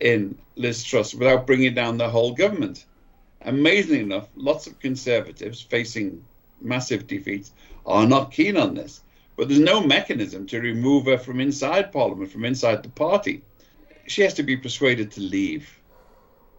in 0.00 0.38
Liz 0.56 0.84
Truss 0.84 1.14
without 1.14 1.46
bringing 1.46 1.74
down 1.74 1.98
the 1.98 2.08
whole 2.08 2.32
government. 2.32 2.84
Amazingly 3.42 4.00
enough, 4.00 4.28
lots 4.36 4.66
of 4.66 4.78
conservatives 4.78 5.60
facing 5.60 6.24
massive 6.60 7.06
defeats 7.06 7.52
are 7.86 8.06
not 8.06 8.30
keen 8.30 8.56
on 8.56 8.74
this. 8.74 9.02
But 9.36 9.48
there's 9.48 9.60
no 9.60 9.80
mechanism 9.80 10.46
to 10.48 10.60
remove 10.60 11.06
her 11.06 11.18
from 11.18 11.40
inside 11.40 11.92
Parliament, 11.92 12.30
from 12.30 12.44
inside 12.44 12.82
the 12.82 12.88
party. 12.88 13.42
She 14.06 14.22
has 14.22 14.34
to 14.34 14.42
be 14.42 14.56
persuaded 14.56 15.12
to 15.12 15.20
leave, 15.20 15.68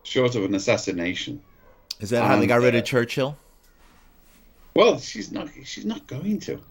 short 0.03 0.35
of 0.35 0.45
an 0.45 0.55
assassination. 0.55 1.41
Is 1.99 2.09
that 2.11 2.25
how 2.25 2.39
they 2.39 2.47
got 2.47 2.61
rid 2.61 2.75
of 2.75 2.81
uh, 2.81 2.85
Churchill? 2.85 3.37
Well, 4.73 4.99
she's 4.99 5.31
not. 5.31 5.49
She's 5.65 5.85
not 5.85 6.07
going 6.07 6.39
to. 6.41 6.61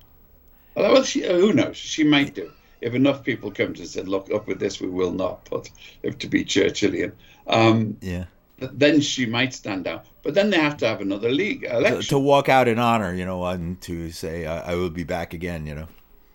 Well, 0.79 1.03
she, 1.03 1.27
who 1.27 1.53
knows? 1.53 1.77
She 1.77 2.05
might 2.05 2.35
do 2.35 2.53
if 2.81 2.95
enough 2.95 3.25
people 3.25 3.51
come 3.51 3.75
to 3.75 3.87
say, 3.87 4.03
"Look, 4.03 4.33
up 4.33 4.47
with 4.47 4.59
this, 4.59 4.81
we 4.81 4.89
will 4.89 5.13
not 5.13 5.45
put 5.45 5.71
if 6.03 6.19
to 6.19 6.27
be 6.27 6.45
Churchillian." 6.45 7.13
Um, 7.47 7.97
yeah. 8.01 8.25
Then 8.59 9.01
she 9.01 9.25
might 9.27 9.55
stand 9.55 9.85
down, 9.85 10.01
but 10.23 10.35
then 10.35 10.51
they 10.51 10.59
have 10.59 10.77
to 10.79 10.87
have 10.87 11.01
another 11.01 11.31
league 11.31 11.65
election 11.65 12.03
to, 12.03 12.09
to 12.09 12.19
walk 12.19 12.49
out 12.49 12.67
in 12.67 12.79
honor, 12.79 13.15
you 13.15 13.25
know, 13.25 13.45
and 13.45 13.81
to 13.83 14.11
say, 14.11 14.47
I, 14.47 14.73
"I 14.73 14.75
will 14.75 14.91
be 14.91 15.05
back 15.05 15.33
again," 15.33 15.67
you 15.67 15.75
know. 15.75 15.89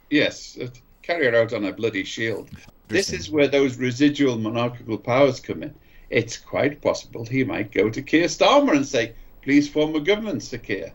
Yes, 0.10 0.58
uh, 0.62 0.68
carry 1.02 1.26
her 1.26 1.36
out 1.36 1.54
on 1.54 1.66
a 1.66 1.74
bloody 1.74 2.04
shield. 2.04 2.50
This 2.88 3.12
is 3.12 3.30
where 3.30 3.48
those 3.48 3.78
residual 3.78 4.38
monarchical 4.38 4.98
powers 4.98 5.40
come 5.40 5.64
in. 5.64 5.74
It's 6.10 6.38
quite 6.38 6.82
possible 6.82 7.26
he 7.26 7.44
might 7.44 7.72
go 7.72 7.90
to 7.90 8.02
Keir 8.02 8.28
Starmer 8.28 8.76
and 8.76 8.86
say, 8.86 9.14
"Please 9.42 9.68
form 9.68 9.96
a 9.96 10.00
government, 10.00 10.44
Sir 10.44 10.60
Keir." 10.60 10.94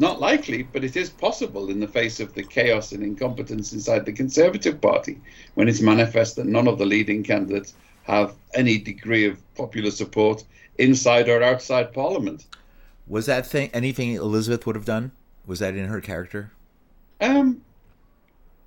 Not 0.00 0.18
likely, 0.18 0.62
but 0.62 0.82
it 0.82 0.96
is 0.96 1.10
possible 1.10 1.68
in 1.68 1.78
the 1.78 1.86
face 1.86 2.20
of 2.20 2.32
the 2.32 2.42
chaos 2.42 2.92
and 2.92 3.02
incompetence 3.02 3.74
inside 3.74 4.06
the 4.06 4.14
Conservative 4.14 4.80
Party 4.80 5.20
when 5.56 5.68
it's 5.68 5.82
manifest 5.82 6.36
that 6.36 6.46
none 6.46 6.66
of 6.66 6.78
the 6.78 6.86
leading 6.86 7.22
candidates 7.22 7.74
have 8.04 8.32
any 8.54 8.78
degree 8.78 9.26
of 9.26 9.36
popular 9.54 9.90
support 9.90 10.42
inside 10.78 11.28
or 11.28 11.42
outside 11.42 11.92
Parliament. 11.92 12.46
Was 13.06 13.26
that 13.26 13.46
thing 13.46 13.68
anything 13.74 14.14
Elizabeth 14.14 14.64
would 14.66 14.74
have 14.74 14.86
done? 14.86 15.12
Was 15.46 15.58
that 15.58 15.74
in 15.74 15.84
her 15.84 16.00
character? 16.00 16.50
Um, 17.20 17.60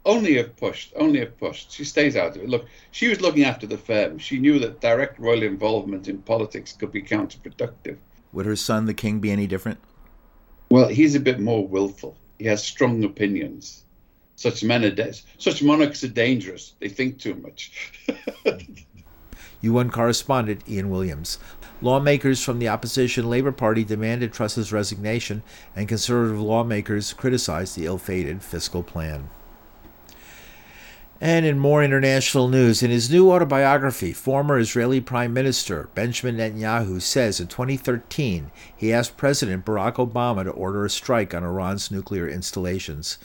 only 0.06 0.38
if 0.38 0.56
pushed. 0.56 0.94
Only 0.96 1.22
if 1.22 1.36
pushed. 1.40 1.72
She 1.72 1.84
stays 1.84 2.16
out 2.16 2.36
of 2.36 2.44
it. 2.44 2.48
Look, 2.48 2.68
she 2.92 3.08
was 3.08 3.22
looking 3.22 3.44
after 3.44 3.66
the 3.66 3.80
firm. 3.80 4.20
She 4.20 4.38
knew 4.38 4.60
that 4.60 4.82
direct 4.82 5.18
royal 5.18 5.42
involvement 5.42 6.08
in 6.08 6.20
politics 6.20 6.74
could 6.74 6.92
be 6.92 7.02
counterproductive. 7.02 7.98
Would 8.34 8.46
her 8.46 8.56
son, 8.56 8.86
the 8.86 8.94
king, 8.94 9.20
be 9.20 9.32
any 9.32 9.48
different? 9.48 9.80
Well, 10.70 10.88
he's 10.88 11.16
a 11.16 11.20
bit 11.20 11.40
more 11.40 11.68
willful. 11.68 12.18
He 12.40 12.46
has 12.46 12.64
strong 12.64 13.04
opinions. 13.04 13.84
Such 14.36 14.64
men 14.64 14.84
are 14.84 14.92
de- 14.92 15.14
such 15.38 15.62
monarchs 15.62 16.04
are 16.04 16.10
dangerous. 16.10 16.74
They 16.80 16.90
think 16.90 17.20
too 17.20 17.36
much. 17.36 17.92
UN 19.62 19.90
correspondent 19.90 20.68
Ian 20.68 20.90
Williams. 20.90 21.40
Lawmakers 21.82 22.44
from 22.44 22.60
the 22.60 22.68
opposition 22.68 23.30
Labour 23.30 23.52
Party 23.52 23.84
demanded 23.84 24.34
Truss's 24.34 24.74
resignation, 24.74 25.44
and 25.76 25.88
conservative 25.88 26.42
lawmakers 26.42 27.14
criticized 27.14 27.76
the 27.76 27.86
ill 27.86 27.98
fated 27.98 28.42
fiscal 28.42 28.84
plan. 28.84 29.30
And 31.24 31.46
in 31.46 31.58
more 31.58 31.82
international 31.82 32.50
news, 32.50 32.84
in 32.84 32.92
his 32.92 33.10
new 33.10 33.32
autobiography, 33.32 34.12
former 34.12 34.60
Israeli 34.60 35.00
Prime 35.00 35.32
Minister 35.32 35.90
Benjamin 35.96 36.36
Netanyahu 36.36 37.02
says 37.02 37.40
in 37.40 37.48
2013 37.48 38.52
he 38.76 38.92
asked 38.92 39.16
President 39.16 39.64
Barack 39.64 39.94
Obama 39.94 40.44
to 40.44 40.50
order 40.50 40.84
a 40.84 40.90
strike 40.90 41.34
on 41.34 41.46
Iran's 41.46 41.90
nuclear 41.90 42.28
installations. 42.28 43.20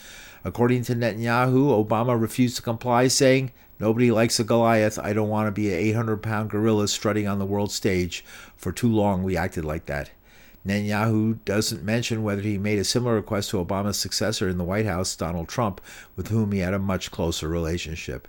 According 0.45 0.83
to 0.83 0.95
Netanyahu, 0.95 1.85
Obama 1.85 2.17
refused 2.17 2.55
to 2.55 2.61
comply, 2.61 3.09
saying, 3.09 3.51
Nobody 3.81 4.11
likes 4.11 4.39
a 4.39 4.45
Goliath. 4.45 4.97
I 4.97 5.11
don't 5.11 5.27
want 5.27 5.47
to 5.47 5.51
be 5.51 5.67
an 5.67 5.79
800 5.79 6.23
pound 6.23 6.51
gorilla 6.51 6.87
strutting 6.87 7.27
on 7.27 7.37
the 7.37 7.45
world 7.45 7.73
stage. 7.73 8.23
For 8.55 8.71
too 8.71 8.87
long, 8.87 9.23
we 9.23 9.35
acted 9.35 9.65
like 9.65 9.87
that. 9.87 10.11
Netanyahu 10.65 11.39
doesn't 11.45 11.83
mention 11.83 12.23
whether 12.23 12.41
he 12.41 12.57
made 12.57 12.79
a 12.79 12.83
similar 12.83 13.15
request 13.15 13.49
to 13.51 13.63
Obama's 13.63 13.97
successor 13.97 14.49
in 14.49 14.57
the 14.57 14.63
White 14.63 14.85
House, 14.85 15.15
Donald 15.15 15.47
Trump, 15.47 15.81
with 16.15 16.27
whom 16.27 16.51
he 16.51 16.59
had 16.59 16.73
a 16.73 16.79
much 16.79 17.11
closer 17.11 17.47
relationship. 17.47 18.27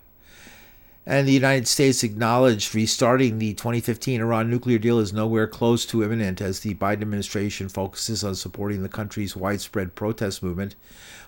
And 1.07 1.27
the 1.27 1.33
United 1.33 1.67
States 1.67 2.05
acknowledged 2.05 2.75
restarting 2.75 3.39
the 3.39 3.55
2015 3.55 4.21
Iran 4.21 4.51
nuclear 4.51 4.79
deal 4.79 4.99
is 4.99 5.13
nowhere 5.13 5.47
close 5.47 5.85
to 5.87 6.05
imminent 6.05 6.41
as 6.41 6.61
the 6.61 6.75
Biden 6.75 7.03
administration 7.03 7.69
focuses 7.69 8.23
on 8.23 8.35
supporting 8.35 8.83
the 8.83 8.89
country's 8.89 9.35
widespread 9.35 9.95
protest 9.95 10.43
movement. 10.43 10.77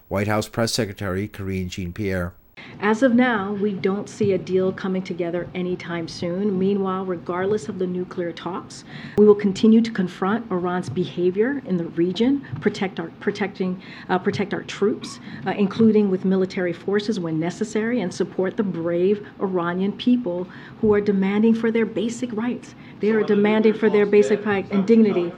White 0.09 0.29
House 0.29 0.47
Press 0.47 0.73
Secretary 0.73 1.27
Karine 1.27 1.69
Jean 1.69 1.93
Pierre 1.93 2.35
as 2.83 3.03
of 3.05 3.15
now, 3.15 3.53
we 3.53 3.73
don't 3.73 4.09
see 4.09 4.33
a 4.33 4.39
deal 4.39 4.73
coming 4.73 5.03
together 5.03 5.49
anytime 5.55 6.09
soon. 6.09 6.59
Meanwhile, 6.59 7.05
regardless 7.05 7.69
of 7.69 7.79
the 7.79 7.87
nuclear 7.87 8.33
talks, 8.33 8.85
we 9.17 9.25
will 9.25 9.37
continue 9.37 9.81
to 9.81 9.91
confront 9.93 10.51
Iran's 10.51 10.89
behavior 10.89 11.63
in 11.65 11.77
the 11.77 11.85
region, 11.85 12.45
protect 12.61 12.99
our 12.99 13.11
protecting 13.21 13.81
uh, 14.09 14.19
protect 14.19 14.53
our 14.53 14.65
troops, 14.65 15.21
uh, 15.47 15.51
including 15.51 16.11
with 16.11 16.25
military 16.25 16.73
forces 16.73 17.21
when 17.21 17.39
necessary, 17.39 18.01
and 18.01 18.13
support 18.13 18.57
the 18.57 18.65
brave 18.65 19.27
Iranian 19.41 19.93
people 19.93 20.49
who 20.81 20.93
are 20.93 21.01
demanding 21.01 21.55
for 21.55 21.71
their 21.71 21.87
basic 21.87 22.33
rights. 22.33 22.75
They 22.99 23.11
are 23.11 23.23
demanding 23.23 23.75
for 23.75 23.91
their 23.91 24.07
basic 24.07 24.45
rights 24.45 24.71
and 24.73 24.87
dignity 24.87 25.33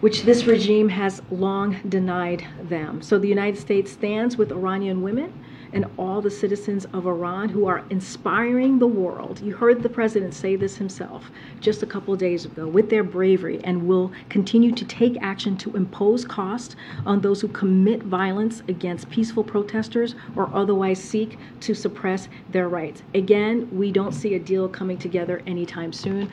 which 0.00 0.22
this 0.22 0.44
regime 0.44 0.88
has 0.88 1.20
long 1.28 1.76
denied 1.88 2.46
them. 2.62 3.02
So 3.02 3.18
the 3.18 3.26
United 3.26 3.58
States 3.58 3.90
stands 3.90 4.36
with 4.36 4.52
Iranian 4.52 5.02
women 5.02 5.32
and 5.72 5.86
all 5.96 6.20
the 6.20 6.30
citizens 6.30 6.86
of 6.92 7.06
Iran 7.06 7.48
who 7.48 7.66
are 7.66 7.84
inspiring 7.90 8.78
the 8.78 8.86
world. 8.86 9.40
You 9.40 9.54
heard 9.54 9.82
the 9.82 9.88
president 9.88 10.34
say 10.34 10.56
this 10.56 10.76
himself 10.76 11.30
just 11.60 11.82
a 11.82 11.86
couple 11.86 12.14
days 12.16 12.44
ago 12.44 12.66
with 12.66 12.90
their 12.90 13.04
bravery 13.04 13.60
and 13.64 13.86
will 13.86 14.12
continue 14.28 14.72
to 14.72 14.84
take 14.84 15.16
action 15.20 15.56
to 15.58 15.76
impose 15.76 16.24
cost 16.24 16.76
on 17.06 17.20
those 17.20 17.40
who 17.40 17.48
commit 17.48 18.02
violence 18.02 18.62
against 18.68 19.10
peaceful 19.10 19.44
protesters 19.44 20.14
or 20.36 20.50
otherwise 20.54 20.98
seek 20.98 21.38
to 21.60 21.74
suppress 21.74 22.28
their 22.50 22.68
rights. 22.68 23.02
Again, 23.14 23.68
we 23.72 23.92
don't 23.92 24.12
see 24.12 24.34
a 24.34 24.38
deal 24.38 24.68
coming 24.68 24.98
together 24.98 25.42
anytime 25.46 25.92
soon. 25.92 26.30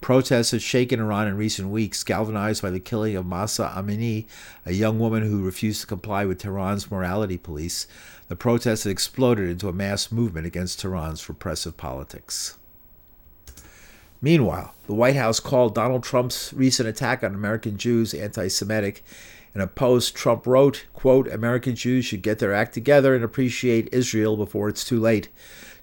Protests 0.00 0.50
have 0.50 0.62
shaken 0.62 1.00
Iran 1.00 1.28
in 1.28 1.36
recent 1.38 1.70
weeks, 1.70 2.04
galvanized 2.04 2.60
by 2.60 2.68
the 2.68 2.78
killing 2.78 3.16
of 3.16 3.24
Mahsa 3.24 3.72
Amini, 3.74 4.26
a 4.66 4.72
young 4.72 4.98
woman 4.98 5.22
who 5.22 5.42
refused 5.42 5.80
to 5.80 5.86
comply 5.86 6.26
with 6.26 6.38
Tehran's 6.38 6.90
morality 6.90 7.38
police. 7.38 7.86
The 8.28 8.36
protests 8.36 8.84
had 8.84 8.90
exploded 8.90 9.50
into 9.50 9.68
a 9.68 9.72
mass 9.72 10.10
movement 10.10 10.46
against 10.46 10.80
Tehran's 10.80 11.28
repressive 11.28 11.76
politics. 11.76 12.56
Meanwhile, 14.22 14.74
the 14.86 14.94
White 14.94 15.16
House 15.16 15.38
called 15.40 15.74
Donald 15.74 16.02
Trump's 16.02 16.52
recent 16.54 16.88
attack 16.88 17.22
on 17.22 17.34
American 17.34 17.76
Jews 17.76 18.14
anti 18.14 18.48
Semitic. 18.48 19.04
In 19.54 19.60
a 19.60 19.66
post, 19.66 20.14
Trump 20.14 20.46
wrote, 20.46 20.86
quote, 20.94 21.28
American 21.28 21.76
Jews 21.76 22.06
should 22.06 22.22
get 22.22 22.38
their 22.38 22.54
act 22.54 22.72
together 22.72 23.14
and 23.14 23.22
appreciate 23.22 23.92
Israel 23.92 24.36
before 24.36 24.68
it's 24.68 24.84
too 24.84 24.98
late. 24.98 25.28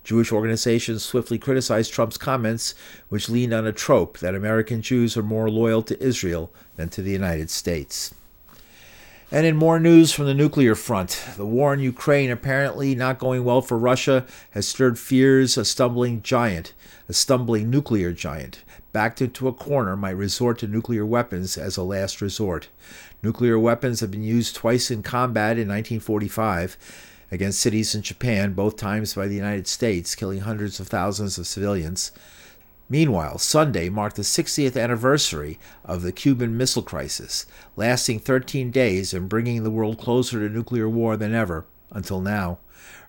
Jewish 0.03 0.31
organizations 0.31 1.03
swiftly 1.03 1.38
criticized 1.38 1.93
Trump's 1.93 2.17
comments, 2.17 2.74
which 3.10 3.29
leaned 3.29 3.53
on 3.53 3.67
a 3.67 3.71
trope 3.71 4.17
that 4.17 4.33
American 4.33 4.81
Jews 4.81 5.15
are 5.15 5.24
more 5.24 5.50
loyal 5.50 5.83
to 5.83 6.03
Israel 6.03 6.51
than 6.75 6.89
to 6.89 7.03
the 7.03 7.12
United 7.12 7.51
States. 7.51 8.13
And 9.33 9.45
in 9.45 9.55
more 9.55 9.79
news 9.79 10.11
from 10.11 10.25
the 10.25 10.33
nuclear 10.33 10.75
front, 10.75 11.23
the 11.38 11.45
war 11.45 11.73
in 11.73 11.79
Ukraine 11.79 12.29
apparently 12.29 12.95
not 12.95 13.17
going 13.17 13.45
well 13.45 13.61
for 13.61 13.77
Russia 13.77 14.25
has 14.50 14.67
stirred 14.67 15.00
fears 15.00 15.57
a 15.57 15.63
stumbling 15.63 16.21
giant, 16.21 16.73
a 17.07 17.13
stumbling 17.13 17.69
nuclear 17.69 18.11
giant, 18.11 18.65
backed 18.91 19.21
into 19.21 19.47
a 19.47 19.53
corner 19.53 19.95
might 19.95 20.17
resort 20.17 20.59
to 20.59 20.67
nuclear 20.67 21.05
weapons 21.05 21.57
as 21.57 21.77
a 21.77 21.83
last 21.83 22.21
resort. 22.21 22.67
Nuclear 23.23 23.57
weapons 23.57 24.01
have 24.01 24.11
been 24.11 24.21
used 24.21 24.53
twice 24.53 24.91
in 24.91 25.01
combat 25.01 25.51
in 25.51 25.69
1945 25.69 26.77
against 27.31 27.61
cities 27.61 27.95
in 27.95 28.01
Japan, 28.01 28.51
both 28.51 28.75
times 28.75 29.13
by 29.13 29.29
the 29.29 29.35
United 29.35 29.65
States, 29.65 30.13
killing 30.13 30.41
hundreds 30.41 30.81
of 30.81 30.89
thousands 30.89 31.38
of 31.38 31.47
civilians. 31.47 32.11
Meanwhile, 32.91 33.38
Sunday 33.38 33.88
marked 33.88 34.17
the 34.17 34.21
60th 34.21 34.75
anniversary 34.75 35.57
of 35.86 36.01
the 36.01 36.12
Cuban 36.12 36.57
Missile 36.57 36.81
Crisis, 36.81 37.45
lasting 37.77 38.19
13 38.19 38.69
days 38.69 39.13
and 39.13 39.29
bringing 39.29 39.63
the 39.63 39.71
world 39.71 39.98
closer 39.98 40.45
to 40.45 40.53
nuclear 40.53 40.89
war 40.89 41.15
than 41.15 41.33
ever, 41.33 41.65
until 41.91 42.19
now. 42.19 42.60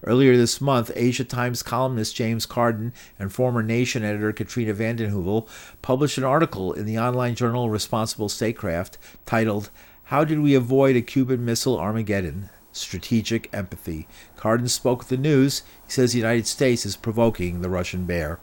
Earlier 0.04 0.36
this 0.36 0.60
month, 0.60 0.92
Asia 0.94 1.24
Times 1.24 1.64
columnist 1.64 2.14
James 2.14 2.46
Carden 2.46 2.92
and 3.18 3.32
former 3.32 3.60
Nation 3.60 4.04
editor 4.04 4.32
Katrina 4.32 4.72
vanden 4.72 5.10
Heuvel 5.10 5.48
published 5.82 6.16
an 6.16 6.22
article 6.22 6.72
in 6.72 6.86
the 6.86 7.00
online 7.00 7.34
journal 7.34 7.68
Responsible 7.68 8.28
Statecraft 8.28 8.98
titled, 9.26 9.70
How 10.04 10.22
Did 10.22 10.38
We 10.38 10.54
Avoid 10.54 10.94
a 10.94 11.02
Cuban 11.02 11.44
Missile 11.44 11.80
Armageddon? 11.80 12.50
strategic 12.70 13.52
empathy. 13.52 14.06
Carden 14.36 14.68
spoke 14.68 15.00
with 15.00 15.08
the 15.08 15.16
news. 15.16 15.64
He 15.86 15.90
says 15.90 16.12
the 16.12 16.18
United 16.18 16.46
States 16.46 16.86
is 16.86 16.94
provoking 16.94 17.62
the 17.62 17.68
Russian 17.68 18.04
bear. 18.04 18.38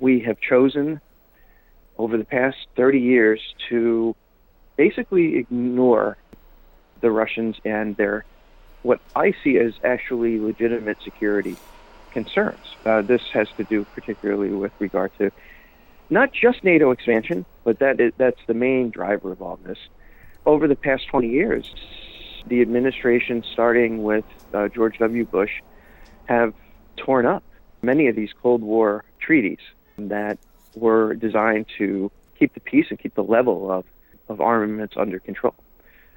We 0.00 0.20
have 0.20 0.40
chosen 0.40 1.00
over 1.96 2.16
the 2.16 2.24
past 2.24 2.56
30 2.76 3.00
years 3.00 3.40
to 3.68 4.14
basically 4.76 5.36
ignore 5.36 6.16
the 7.00 7.10
Russians 7.10 7.56
and 7.64 7.96
their 7.96 8.24
what 8.82 9.00
I 9.16 9.34
see 9.42 9.58
as 9.58 9.74
actually 9.82 10.38
legitimate 10.38 10.98
security 11.02 11.56
concerns. 12.12 12.64
Uh, 12.86 13.02
this 13.02 13.22
has 13.32 13.48
to 13.56 13.64
do 13.64 13.84
particularly 13.94 14.50
with 14.50 14.72
regard 14.78 15.10
to 15.18 15.32
not 16.10 16.32
just 16.32 16.64
NATO 16.64 16.90
expansion, 16.90 17.44
but 17.64 17.80
that 17.80 18.00
is, 18.00 18.12
that's 18.16 18.40
the 18.46 18.54
main 18.54 18.90
driver 18.90 19.32
of 19.32 19.42
all 19.42 19.58
this. 19.64 19.78
Over 20.46 20.68
the 20.68 20.76
past 20.76 21.08
20 21.08 21.28
years, 21.28 21.70
the 22.46 22.62
administration, 22.62 23.44
starting 23.52 24.02
with 24.02 24.24
uh, 24.54 24.68
George 24.68 24.98
W. 24.98 25.26
Bush, 25.26 25.60
have 26.26 26.54
torn 26.96 27.26
up 27.26 27.42
many 27.82 28.06
of 28.06 28.16
these 28.16 28.30
Cold 28.42 28.62
War 28.62 29.04
treaties 29.20 29.58
that 29.98 30.38
were 30.74 31.14
designed 31.14 31.66
to 31.78 32.10
keep 32.38 32.54
the 32.54 32.60
peace 32.60 32.86
and 32.90 32.98
keep 32.98 33.14
the 33.14 33.24
level 33.24 33.70
of, 33.70 33.84
of 34.28 34.40
armaments 34.40 34.94
under 34.96 35.18
control. 35.18 35.54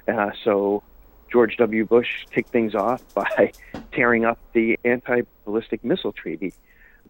Uh, 0.06 0.30
so 0.44 0.82
George 1.30 1.56
W. 1.56 1.84
Bush 1.84 2.26
kicked 2.30 2.50
things 2.50 2.74
off 2.74 3.02
by 3.14 3.52
tearing 3.92 4.24
up 4.24 4.38
the 4.52 4.78
anti 4.84 5.22
ballistic 5.44 5.84
missile 5.84 6.12
treaty. 6.12 6.54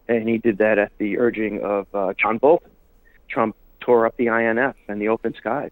And 0.07 0.27
he 0.27 0.37
did 0.37 0.57
that 0.57 0.79
at 0.79 0.91
the 0.97 1.17
urging 1.17 1.61
of 1.61 1.87
uh, 1.93 2.13
John 2.17 2.37
Bolton. 2.37 2.71
Trump 3.29 3.55
tore 3.79 4.05
up 4.05 4.17
the 4.17 4.27
INF 4.27 4.75
and 4.87 5.01
the 5.01 5.09
Open 5.09 5.33
Skies 5.33 5.71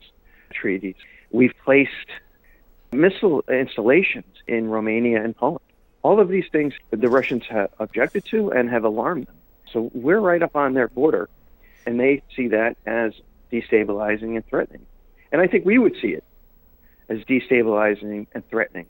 treaties. 0.52 0.96
We've 1.32 1.54
placed 1.64 1.92
missile 2.92 3.44
installations 3.50 4.36
in 4.48 4.70
Romania 4.70 5.24
and 5.24 5.36
Poland. 5.36 5.66
All 6.02 6.20
of 6.20 6.30
these 6.30 6.46
things 6.52 6.74
the 6.90 7.10
Russians 7.10 7.44
have 7.50 7.70
objected 7.80 8.26
to 8.32 8.52
and 8.52 8.70
have 8.70 8.84
alarmed 8.84 9.28
them. 9.28 9.36
So 9.74 9.92
we're 9.94 10.20
right 10.20 10.42
up 10.42 10.56
on 10.56 10.74
their 10.74 10.88
border, 10.88 11.30
and 11.86 12.00
they 12.00 12.22
see 12.36 12.50
that 12.50 12.78
as 12.86 13.14
destabilizing 13.52 14.36
and 14.36 14.46
threatening. 14.48 14.86
And 15.32 15.42
I 15.42 15.48
think 15.48 15.66
we 15.66 15.78
would 15.78 15.96
see 16.02 16.10
it 16.10 16.24
as 17.10 17.20
destabilizing 17.20 18.28
and 18.34 18.48
threatening. 18.50 18.88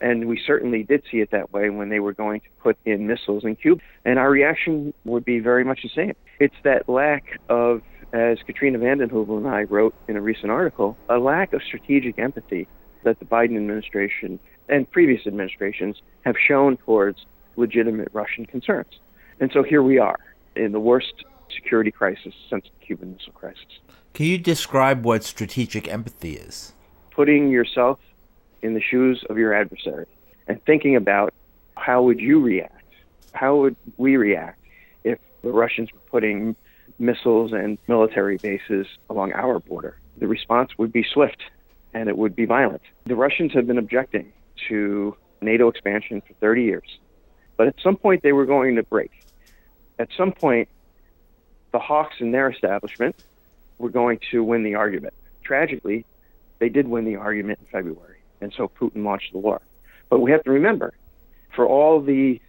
And 0.00 0.28
we 0.28 0.40
certainly 0.46 0.84
did 0.84 1.02
see 1.10 1.18
it 1.18 1.32
that 1.32 1.52
way 1.52 1.70
when 1.70 1.88
they 1.88 1.98
were 1.98 2.12
going 2.12 2.40
to 2.40 2.46
put 2.62 2.76
in 2.84 3.06
missiles 3.06 3.44
in 3.44 3.56
Cuba. 3.56 3.82
And 4.04 4.18
our 4.18 4.30
reaction 4.30 4.94
would 5.04 5.24
be 5.24 5.40
very 5.40 5.64
much 5.64 5.82
the 5.82 5.88
same. 5.88 6.14
It's 6.38 6.54
that 6.62 6.88
lack 6.88 7.40
of, 7.48 7.82
as 8.12 8.38
Katrina 8.46 8.78
vanden 8.78 9.10
Heuvel 9.10 9.38
and 9.38 9.48
I 9.48 9.64
wrote 9.64 9.94
in 10.06 10.16
a 10.16 10.20
recent 10.20 10.52
article, 10.52 10.96
a 11.08 11.18
lack 11.18 11.52
of 11.52 11.62
strategic 11.62 12.18
empathy 12.18 12.68
that 13.02 13.18
the 13.18 13.24
Biden 13.24 13.56
administration 13.56 14.38
and 14.68 14.88
previous 14.90 15.26
administrations 15.26 16.00
have 16.24 16.36
shown 16.38 16.76
towards 16.76 17.26
legitimate 17.56 18.08
Russian 18.12 18.46
concerns. 18.46 19.00
And 19.40 19.50
so 19.52 19.62
here 19.62 19.82
we 19.82 19.98
are 19.98 20.18
in 20.56 20.72
the 20.72 20.80
worst 20.80 21.24
security 21.54 21.90
crisis 21.90 22.34
since 22.50 22.64
the 22.64 22.86
Cuban 22.86 23.12
Missile 23.12 23.32
Crisis. 23.32 23.80
Can 24.14 24.26
you 24.26 24.38
describe 24.38 25.04
what 25.04 25.22
strategic 25.22 25.86
empathy 25.88 26.34
is? 26.34 26.72
Putting 27.10 27.50
yourself 27.50 28.00
in 28.62 28.74
the 28.74 28.80
shoes 28.80 29.24
of 29.30 29.38
your 29.38 29.54
adversary 29.54 30.06
and 30.48 30.62
thinking 30.64 30.96
about 30.96 31.32
how 31.76 32.02
would 32.02 32.20
you 32.20 32.40
react? 32.40 32.74
How 33.32 33.56
would 33.56 33.76
we 33.96 34.16
react 34.16 34.60
if 35.04 35.18
the 35.42 35.50
Russians 35.50 35.92
were 35.92 36.00
putting 36.10 36.56
missiles 36.98 37.52
and 37.52 37.78
military 37.86 38.38
bases 38.38 38.86
along 39.08 39.32
our 39.32 39.60
border? 39.60 39.98
The 40.16 40.26
response 40.26 40.70
would 40.78 40.92
be 40.92 41.04
swift 41.04 41.42
and 41.94 42.08
it 42.08 42.18
would 42.18 42.34
be 42.34 42.44
violent. 42.44 42.82
The 43.04 43.14
Russians 43.14 43.52
have 43.52 43.66
been 43.66 43.78
objecting 43.78 44.32
to 44.68 45.16
NATO 45.40 45.68
expansion 45.68 46.20
for 46.26 46.34
30 46.34 46.64
years, 46.64 46.98
but 47.56 47.68
at 47.68 47.76
some 47.82 47.96
point 47.96 48.24
they 48.24 48.32
were 48.32 48.46
going 48.46 48.74
to 48.76 48.82
break. 48.82 49.12
At 49.98 50.08
some 50.16 50.32
point, 50.32 50.68
the 51.72 51.78
hawks 51.78 52.16
in 52.20 52.30
their 52.32 52.48
establishment 52.48 53.16
were 53.78 53.90
going 53.90 54.20
to 54.30 54.42
win 54.42 54.62
the 54.62 54.74
argument. 54.74 55.14
Tragically, 55.42 56.04
they 56.58 56.68
did 56.68 56.88
win 56.88 57.04
the 57.04 57.16
argument 57.16 57.60
in 57.60 57.66
February 57.66 58.18
and 58.40 58.52
so 58.56 58.68
Putin 58.68 59.04
launched 59.04 59.32
the 59.32 59.38
war. 59.38 59.60
But 60.08 60.20
we 60.20 60.30
have 60.30 60.42
to 60.44 60.50
remember, 60.50 60.94
for 61.54 61.66
all 61.66 62.00
the 62.00 62.40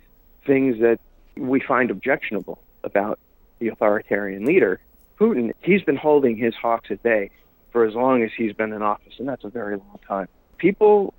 things 0.46 0.80
that 0.80 1.00
we 1.36 1.60
find 1.60 1.92
objectionable 1.92 2.60
about 2.84 3.20
the 3.60 3.70
authoritarian 3.70 4.46
leader, 4.46 4.80
Putin, 5.20 5.52
he's 5.62 5.82
been 5.82 5.98
holding 5.98 6.38
his 6.38 6.56
hawks 6.56 6.90
at 6.92 7.04
bay 7.04 7.30
for 7.72 7.86
as 7.86 7.94
long 7.94 8.24
as 8.24 8.32
he's 8.36 8.54
been 8.54 8.74
in 8.74 8.82
office, 8.82 9.14
and 9.20 9.28
that's 9.28 9.44
a 9.44 9.50
very 9.50 9.76
long 9.76 10.00
time. 10.08 10.28
People 10.58 11.14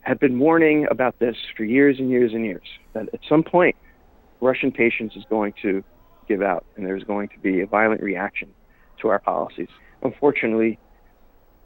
have 0.00 0.18
been 0.18 0.38
warning 0.38 0.86
about 0.90 1.18
this 1.18 1.36
for 1.56 1.64
years 1.64 1.98
and 1.98 2.10
years 2.10 2.32
and 2.32 2.44
years, 2.44 2.66
that 2.94 3.08
at 3.12 3.20
some 3.28 3.42
point, 3.42 3.76
Russian 4.40 4.72
patience 4.72 5.14
is 5.16 5.24
going 5.28 5.54
to 5.62 5.84
give 6.28 6.42
out, 6.42 6.64
and 6.76 6.86
there's 6.86 7.04
going 7.04 7.28
to 7.28 7.38
be 7.38 7.60
a 7.60 7.66
violent 7.66 8.02
reaction 8.02 8.48
to 9.00 9.08
our 9.08 9.18
policies. 9.18 9.68
Unfortunately, 10.02 10.78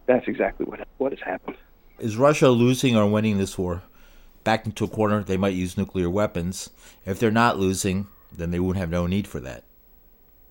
that's 0.06 0.26
exactly 0.26 0.66
what, 0.66 0.87
what 0.98 1.12
has 1.12 1.20
happened. 1.20 1.56
Is 1.98 2.16
Russia 2.16 2.48
losing 2.50 2.96
or 2.96 3.08
winning 3.08 3.38
this 3.38 3.56
war? 3.56 3.82
Back 4.42 4.66
into 4.66 4.84
a 4.84 4.88
corner, 4.88 5.22
they 5.22 5.37
might 5.37 5.54
use 5.54 5.78
nuclear 5.78 6.10
weapons. 6.10 6.70
If 7.06 7.18
they're 7.18 7.30
not 7.30 7.58
losing, 7.58 8.08
then 8.32 8.50
they 8.50 8.60
would 8.60 8.76
have 8.76 8.90
no 8.90 9.06
need 9.06 9.26
for 9.26 9.40
that. 9.40 9.64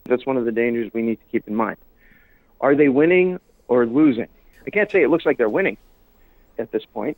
That's 0.06 0.26
one 0.26 0.38
of 0.38 0.46
the 0.46 0.52
dangers 0.52 0.92
we 0.94 1.02
need 1.02 1.18
to 1.18 1.26
keep 1.32 1.48
in 1.48 1.56
mind. 1.56 1.78
Are 2.62 2.76
they 2.76 2.90
winning 2.90 3.40
or 3.68 3.86
losing? 3.86 4.28
I 4.66 4.70
can't 4.70 4.90
say 4.90 5.04
it 5.04 5.10
looks 5.10 5.26
like 5.26 5.38
they're 5.38 5.50
winning 5.50 5.78
at 6.58 6.72
this 6.72 6.86
point. 6.86 7.18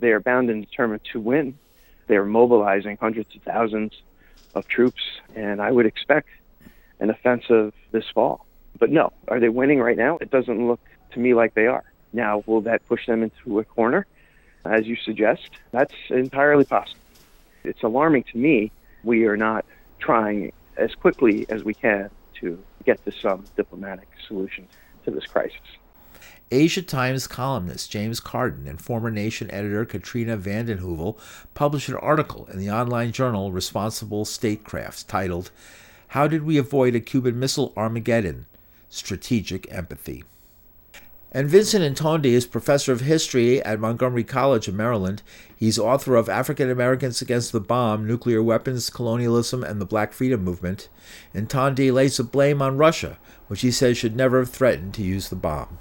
They 0.00 0.10
are 0.10 0.20
bound 0.20 0.50
and 0.50 0.64
determined 0.64 1.02
to 1.12 1.20
win. 1.20 1.58
They're 2.06 2.24
mobilizing 2.24 2.98
hundreds 3.00 3.34
of 3.36 3.42
thousands 3.42 3.94
of 4.54 4.68
troops, 4.68 5.02
and 5.34 5.60
I 5.60 5.70
would 5.70 5.86
expect 5.86 6.28
an 6.98 7.10
offensive 7.10 7.72
this 7.92 8.04
fall. 8.12 8.46
But 8.78 8.90
no, 8.90 9.12
are 9.28 9.40
they 9.40 9.48
winning 9.48 9.80
right 9.80 9.96
now? 9.96 10.18
It 10.20 10.30
doesn't 10.30 10.66
look 10.66 10.80
to 11.12 11.18
me 11.18 11.34
like 11.34 11.54
they 11.54 11.66
are. 11.66 11.84
Now, 12.12 12.42
will 12.46 12.60
that 12.62 12.86
push 12.88 13.06
them 13.06 13.22
into 13.22 13.60
a 13.60 13.64
corner, 13.64 14.06
as 14.64 14.86
you 14.86 14.96
suggest? 14.96 15.48
That's 15.70 15.94
entirely 16.08 16.64
possible. 16.64 17.00
It's 17.64 17.82
alarming 17.82 18.24
to 18.32 18.38
me. 18.38 18.72
We 19.04 19.26
are 19.26 19.36
not 19.36 19.64
trying 19.98 20.52
as 20.76 20.94
quickly 20.94 21.46
as 21.48 21.62
we 21.62 21.74
can 21.74 22.10
to 22.40 22.62
get 22.84 23.04
to 23.04 23.12
some 23.12 23.44
diplomatic 23.56 24.08
solution 24.26 24.66
to 25.04 25.10
this 25.10 25.26
crisis. 25.26 25.60
Asia 26.52 26.82
Times 26.82 27.28
columnist 27.28 27.92
James 27.92 28.18
Carden 28.18 28.66
and 28.66 28.80
former 28.80 29.08
Nation 29.08 29.48
editor 29.52 29.84
Katrina 29.84 30.36
vanden 30.36 30.78
Heuvel 30.78 31.16
published 31.54 31.88
an 31.88 31.94
article 31.94 32.48
in 32.52 32.58
the 32.58 32.68
online 32.68 33.12
journal 33.12 33.52
Responsible 33.52 34.24
Statecraft 34.24 35.06
titled, 35.06 35.52
How 36.08 36.26
Did 36.26 36.42
We 36.42 36.58
Avoid 36.58 36.96
a 36.96 37.00
Cuban 37.00 37.38
Missile 37.38 37.72
Armageddon? 37.76 38.46
Strategic 38.88 39.72
Empathy. 39.72 40.24
And 41.30 41.48
Vincent 41.48 41.84
Intondi 41.84 42.32
is 42.32 42.46
professor 42.46 42.90
of 42.90 43.02
history 43.02 43.62
at 43.62 43.78
Montgomery 43.78 44.24
College 44.24 44.66
in 44.66 44.76
Maryland. 44.76 45.22
He's 45.56 45.78
author 45.78 46.16
of 46.16 46.28
African 46.28 46.68
Americans 46.68 47.22
Against 47.22 47.52
the 47.52 47.60
Bomb 47.60 48.08
Nuclear 48.08 48.42
Weapons, 48.42 48.90
Colonialism, 48.90 49.62
and 49.62 49.80
the 49.80 49.86
Black 49.86 50.12
Freedom 50.12 50.42
Movement. 50.42 50.88
Intondi 51.32 51.92
lays 51.92 52.16
the 52.16 52.24
blame 52.24 52.60
on 52.60 52.76
Russia, 52.76 53.18
which 53.46 53.60
he 53.60 53.70
says 53.70 53.96
should 53.96 54.16
never 54.16 54.40
have 54.40 54.50
threatened 54.50 54.94
to 54.94 55.04
use 55.04 55.28
the 55.28 55.36
bomb. 55.36 55.78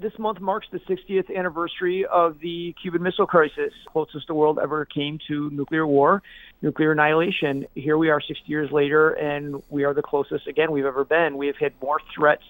This 0.00 0.16
month 0.16 0.40
marks 0.40 0.68
the 0.70 0.78
60th 0.78 1.34
anniversary 1.36 2.06
of 2.06 2.38
the 2.38 2.72
Cuban 2.80 3.02
Missile 3.02 3.26
Crisis, 3.26 3.72
closest 3.90 4.28
the 4.28 4.34
world 4.34 4.60
ever 4.62 4.84
came 4.84 5.18
to 5.26 5.50
nuclear 5.50 5.88
war, 5.88 6.22
nuclear 6.62 6.92
annihilation. 6.92 7.66
Here 7.74 7.98
we 7.98 8.08
are 8.08 8.20
60 8.20 8.44
years 8.46 8.70
later, 8.70 9.10
and 9.10 9.60
we 9.70 9.82
are 9.82 9.94
the 9.94 10.02
closest, 10.02 10.46
again, 10.46 10.70
we've 10.70 10.84
ever 10.84 11.04
been. 11.04 11.36
We 11.36 11.48
have 11.48 11.56
had 11.56 11.72
more 11.82 11.98
threats 12.14 12.44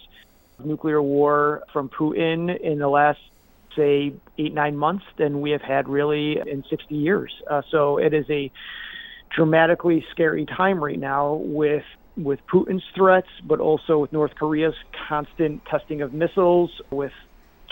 of 0.58 0.66
nuclear 0.66 1.00
war 1.00 1.62
from 1.72 1.88
Putin 1.88 2.54
in 2.60 2.80
the 2.80 2.88
last, 2.88 3.20
say, 3.74 4.12
eight, 4.36 4.52
nine 4.52 4.76
months 4.76 5.06
than 5.16 5.40
we 5.40 5.52
have 5.52 5.62
had 5.62 5.88
really 5.88 6.38
in 6.38 6.64
60 6.68 6.94
years. 6.94 7.32
Uh, 7.48 7.62
so 7.70 7.96
it 7.96 8.12
is 8.12 8.26
a 8.28 8.52
dramatically 9.34 10.04
scary 10.10 10.44
time 10.44 10.84
right 10.84 10.98
now 10.98 11.32
with 11.32 11.84
with 12.18 12.40
Putin's 12.52 12.82
threats, 12.96 13.28
but 13.44 13.60
also 13.60 13.98
with 14.00 14.12
North 14.12 14.34
Korea's 14.34 14.74
constant 15.08 15.64
testing 15.66 16.02
of 16.02 16.12
missiles, 16.12 16.68
with 16.90 17.12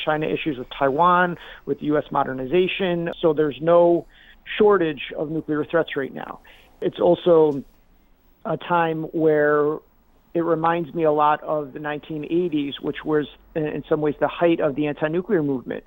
China 0.05 0.27
issues 0.27 0.59
with 0.59 0.69
Taiwan, 0.77 1.37
with 1.65 1.79
U.S. 1.83 2.05
modernization. 2.11 3.11
So 3.21 3.33
there's 3.33 3.59
no 3.61 4.07
shortage 4.59 5.13
of 5.17 5.31
nuclear 5.31 5.65
threats 5.65 5.97
right 5.97 6.13
now. 6.13 6.41
It's 6.81 7.01
also 7.01 7.65
a 8.45 8.57
time 8.57 9.05
where 9.05 9.79
it 10.35 10.41
reminds 10.41 10.93
me 10.95 11.05
a 11.05 11.13
lot 11.13 11.43
of 11.43 11.73
the 11.73 11.79
1980s, 11.79 12.75
which 12.81 13.05
was 13.05 13.27
in 13.55 13.83
some 13.89 14.01
ways 14.01 14.15
the 14.21 14.29
height 14.29 14.61
of 14.61 14.77
the 14.77 14.87
anti 14.87 15.09
nuclear 15.09 15.43
movement, 15.43 15.85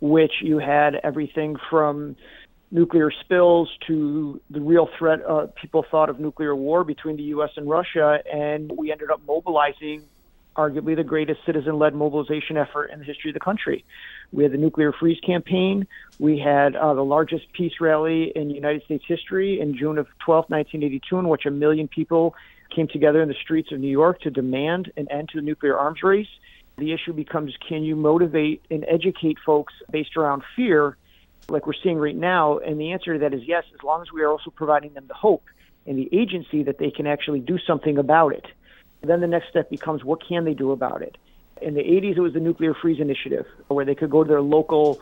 which 0.00 0.32
you 0.42 0.58
had 0.58 0.96
everything 0.96 1.56
from 1.70 2.16
nuclear 2.70 3.10
spills 3.20 3.70
to 3.86 4.40
the 4.50 4.60
real 4.60 4.88
threat 4.98 5.20
uh, 5.24 5.46
people 5.60 5.84
thought 5.88 6.10
of 6.10 6.18
nuclear 6.18 6.56
war 6.56 6.82
between 6.82 7.16
the 7.16 7.22
U.S. 7.34 7.50
and 7.56 7.70
Russia. 7.70 8.18
And 8.30 8.72
we 8.76 8.90
ended 8.90 9.10
up 9.10 9.20
mobilizing 9.26 10.02
arguably 10.56 10.96
the 10.96 11.04
greatest 11.04 11.40
citizen 11.44 11.78
led 11.78 11.94
mobilization 11.94 12.56
effort 12.56 12.86
in 12.86 13.00
the 13.00 13.04
history 13.04 13.30
of 13.30 13.34
the 13.34 13.40
country. 13.40 13.84
We 14.32 14.42
had 14.42 14.52
the 14.52 14.58
Nuclear 14.58 14.92
Freeze 14.92 15.20
campaign. 15.20 15.86
We 16.18 16.38
had 16.38 16.76
uh, 16.76 16.94
the 16.94 17.04
largest 17.04 17.52
peace 17.52 17.74
rally 17.80 18.32
in 18.34 18.50
United 18.50 18.84
States 18.84 19.04
history 19.06 19.60
in 19.60 19.76
June 19.76 19.98
of 19.98 20.06
12, 20.24 20.46
1982, 20.48 21.18
in 21.18 21.28
which 21.28 21.46
a 21.46 21.50
million 21.50 21.88
people 21.88 22.34
came 22.74 22.88
together 22.88 23.22
in 23.22 23.28
the 23.28 23.34
streets 23.34 23.72
of 23.72 23.80
New 23.80 23.90
York 23.90 24.20
to 24.20 24.30
demand 24.30 24.92
an 24.96 25.10
end 25.10 25.28
to 25.30 25.38
the 25.38 25.42
nuclear 25.42 25.78
arms 25.78 26.02
race. 26.02 26.28
The 26.76 26.92
issue 26.92 27.12
becomes 27.12 27.56
can 27.68 27.84
you 27.84 27.94
motivate 27.94 28.62
and 28.70 28.84
educate 28.88 29.38
folks 29.44 29.74
based 29.90 30.16
around 30.16 30.42
fear 30.56 30.96
like 31.48 31.66
we're 31.66 31.72
seeing 31.82 31.98
right 31.98 32.16
now? 32.16 32.58
And 32.58 32.80
the 32.80 32.92
answer 32.92 33.14
to 33.14 33.18
that 33.20 33.34
is 33.34 33.42
yes, 33.44 33.64
as 33.72 33.82
long 33.82 34.02
as 34.02 34.10
we 34.12 34.22
are 34.22 34.30
also 34.30 34.50
providing 34.50 34.94
them 34.94 35.04
the 35.06 35.14
hope 35.14 35.44
and 35.86 35.98
the 35.98 36.08
agency 36.12 36.62
that 36.64 36.78
they 36.78 36.90
can 36.90 37.06
actually 37.06 37.40
do 37.40 37.58
something 37.58 37.98
about 37.98 38.32
it. 38.32 38.46
Then 39.04 39.20
the 39.20 39.26
next 39.26 39.48
step 39.48 39.70
becomes 39.70 40.04
what 40.04 40.26
can 40.26 40.44
they 40.44 40.54
do 40.54 40.72
about 40.72 41.02
it? 41.02 41.16
In 41.62 41.74
the 41.74 41.82
80s, 41.82 42.16
it 42.16 42.20
was 42.20 42.32
the 42.32 42.40
Nuclear 42.40 42.74
Freeze 42.74 43.00
Initiative, 43.00 43.46
where 43.68 43.84
they 43.84 43.94
could 43.94 44.10
go 44.10 44.24
to 44.24 44.28
their 44.28 44.42
local 44.42 45.00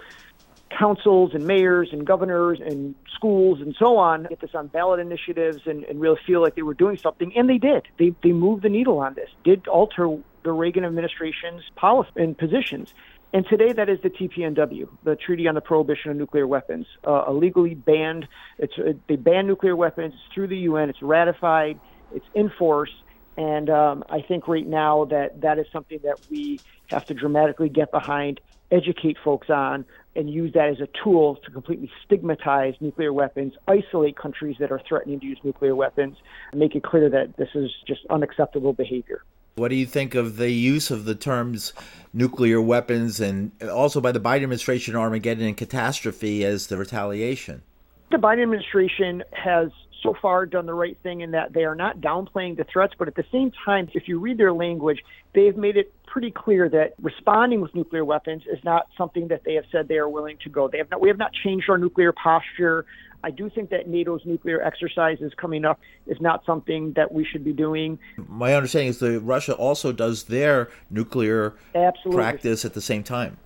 councils 0.78 1.34
and 1.34 1.46
mayors 1.46 1.90
and 1.92 2.06
governors 2.06 2.58
and 2.60 2.94
schools 3.14 3.60
and 3.60 3.74
so 3.78 3.96
on, 3.96 4.24
get 4.24 4.40
this 4.40 4.54
on 4.54 4.68
ballot 4.68 5.00
initiatives 5.00 5.62
and, 5.66 5.84
and 5.84 6.00
really 6.00 6.18
feel 6.26 6.40
like 6.40 6.54
they 6.54 6.62
were 6.62 6.74
doing 6.74 6.96
something. 6.96 7.32
And 7.36 7.48
they 7.48 7.58
did. 7.58 7.86
They, 7.98 8.14
they 8.22 8.32
moved 8.32 8.62
the 8.62 8.68
needle 8.68 8.98
on 8.98 9.14
this, 9.14 9.28
did 9.44 9.68
alter 9.68 10.16
the 10.44 10.52
Reagan 10.52 10.84
administration's 10.84 11.62
policy 11.76 12.10
and 12.16 12.36
positions. 12.36 12.92
And 13.34 13.46
today, 13.46 13.72
that 13.72 13.88
is 13.88 13.98
the 14.02 14.10
TPNW, 14.10 14.88
the 15.04 15.16
Treaty 15.16 15.48
on 15.48 15.54
the 15.54 15.62
Prohibition 15.62 16.10
of 16.10 16.18
Nuclear 16.18 16.46
Weapons, 16.46 16.86
uh, 17.06 17.24
illegally 17.26 17.74
banned. 17.74 18.28
It's 18.58 18.74
uh, 18.78 18.92
they 19.08 19.16
ban 19.16 19.46
nuclear 19.46 19.74
weapons 19.74 20.12
it's 20.12 20.34
through 20.34 20.48
the 20.48 20.58
UN. 20.58 20.90
It's 20.90 21.00
ratified. 21.00 21.80
It's 22.14 22.26
in 22.34 22.50
force. 22.50 22.90
And 23.36 23.70
um, 23.70 24.04
I 24.10 24.20
think 24.20 24.46
right 24.48 24.66
now 24.66 25.06
that 25.06 25.40
that 25.40 25.58
is 25.58 25.66
something 25.72 26.00
that 26.04 26.18
we 26.30 26.60
have 26.88 27.06
to 27.06 27.14
dramatically 27.14 27.68
get 27.68 27.90
behind, 27.90 28.40
educate 28.70 29.16
folks 29.24 29.48
on, 29.48 29.84
and 30.14 30.28
use 30.28 30.52
that 30.52 30.68
as 30.68 30.80
a 30.80 30.88
tool 31.02 31.36
to 31.36 31.50
completely 31.50 31.90
stigmatize 32.04 32.74
nuclear 32.80 33.12
weapons, 33.12 33.54
isolate 33.66 34.16
countries 34.16 34.56
that 34.60 34.70
are 34.70 34.80
threatening 34.86 35.20
to 35.20 35.26
use 35.26 35.38
nuclear 35.42 35.74
weapons, 35.74 36.16
and 36.50 36.60
make 36.60 36.74
it 36.74 36.82
clear 36.82 37.08
that 37.08 37.36
this 37.38 37.48
is 37.54 37.70
just 37.86 38.00
unacceptable 38.10 38.72
behavior. 38.74 39.22
What 39.54 39.68
do 39.68 39.76
you 39.76 39.86
think 39.86 40.14
of 40.14 40.36
the 40.36 40.50
use 40.50 40.90
of 40.90 41.04
the 41.04 41.14
terms 41.14 41.74
nuclear 42.12 42.60
weapons 42.60 43.20
and 43.20 43.52
also 43.62 44.00
by 44.00 44.12
the 44.12 44.20
Biden 44.20 44.44
administration 44.44 44.96
Armageddon 44.96 45.44
and 45.44 45.56
catastrophe 45.56 46.44
as 46.44 46.68
the 46.68 46.78
retaliation? 46.78 47.62
The 48.10 48.16
Biden 48.16 48.42
administration 48.42 49.22
has 49.32 49.70
so 50.02 50.14
far 50.20 50.46
done 50.46 50.66
the 50.66 50.74
right 50.74 50.96
thing 51.02 51.20
in 51.20 51.30
that 51.32 51.52
they 51.52 51.64
are 51.64 51.74
not 51.74 52.00
downplaying 52.00 52.56
the 52.56 52.64
threats, 52.64 52.94
but 52.98 53.08
at 53.08 53.14
the 53.14 53.24
same 53.30 53.52
time, 53.64 53.88
if 53.94 54.08
you 54.08 54.18
read 54.18 54.38
their 54.38 54.52
language, 54.52 55.02
they've 55.34 55.56
made 55.56 55.76
it 55.76 55.92
pretty 56.06 56.30
clear 56.30 56.68
that 56.68 56.94
responding 57.00 57.60
with 57.60 57.74
nuclear 57.74 58.04
weapons 58.04 58.42
is 58.50 58.62
not 58.64 58.88
something 58.98 59.28
that 59.28 59.44
they 59.44 59.54
have 59.54 59.64
said 59.70 59.88
they 59.88 59.96
are 59.96 60.08
willing 60.08 60.36
to 60.42 60.50
go. 60.50 60.68
They 60.68 60.78
have 60.78 60.90
not, 60.90 61.00
we 61.00 61.08
have 61.08 61.18
not 61.18 61.32
changed 61.32 61.70
our 61.70 61.78
nuclear 61.78 62.12
posture. 62.12 62.84
I 63.24 63.30
do 63.30 63.48
think 63.48 63.70
that 63.70 63.88
NATO's 63.88 64.26
nuclear 64.26 64.60
exercises 64.60 65.32
coming 65.36 65.64
up 65.64 65.80
is 66.06 66.20
not 66.20 66.44
something 66.44 66.92
that 66.94 67.12
we 67.12 67.24
should 67.24 67.44
be 67.44 67.52
doing. 67.52 67.98
My 68.16 68.54
understanding 68.54 68.88
is 68.88 68.98
that 68.98 69.20
Russia 69.20 69.54
also 69.54 69.92
does 69.92 70.24
their 70.24 70.70
nuclear 70.90 71.54
Absolutely. 71.74 72.20
practice 72.20 72.64
at 72.64 72.74
the 72.74 72.80
same 72.80 73.04
time. 73.04 73.38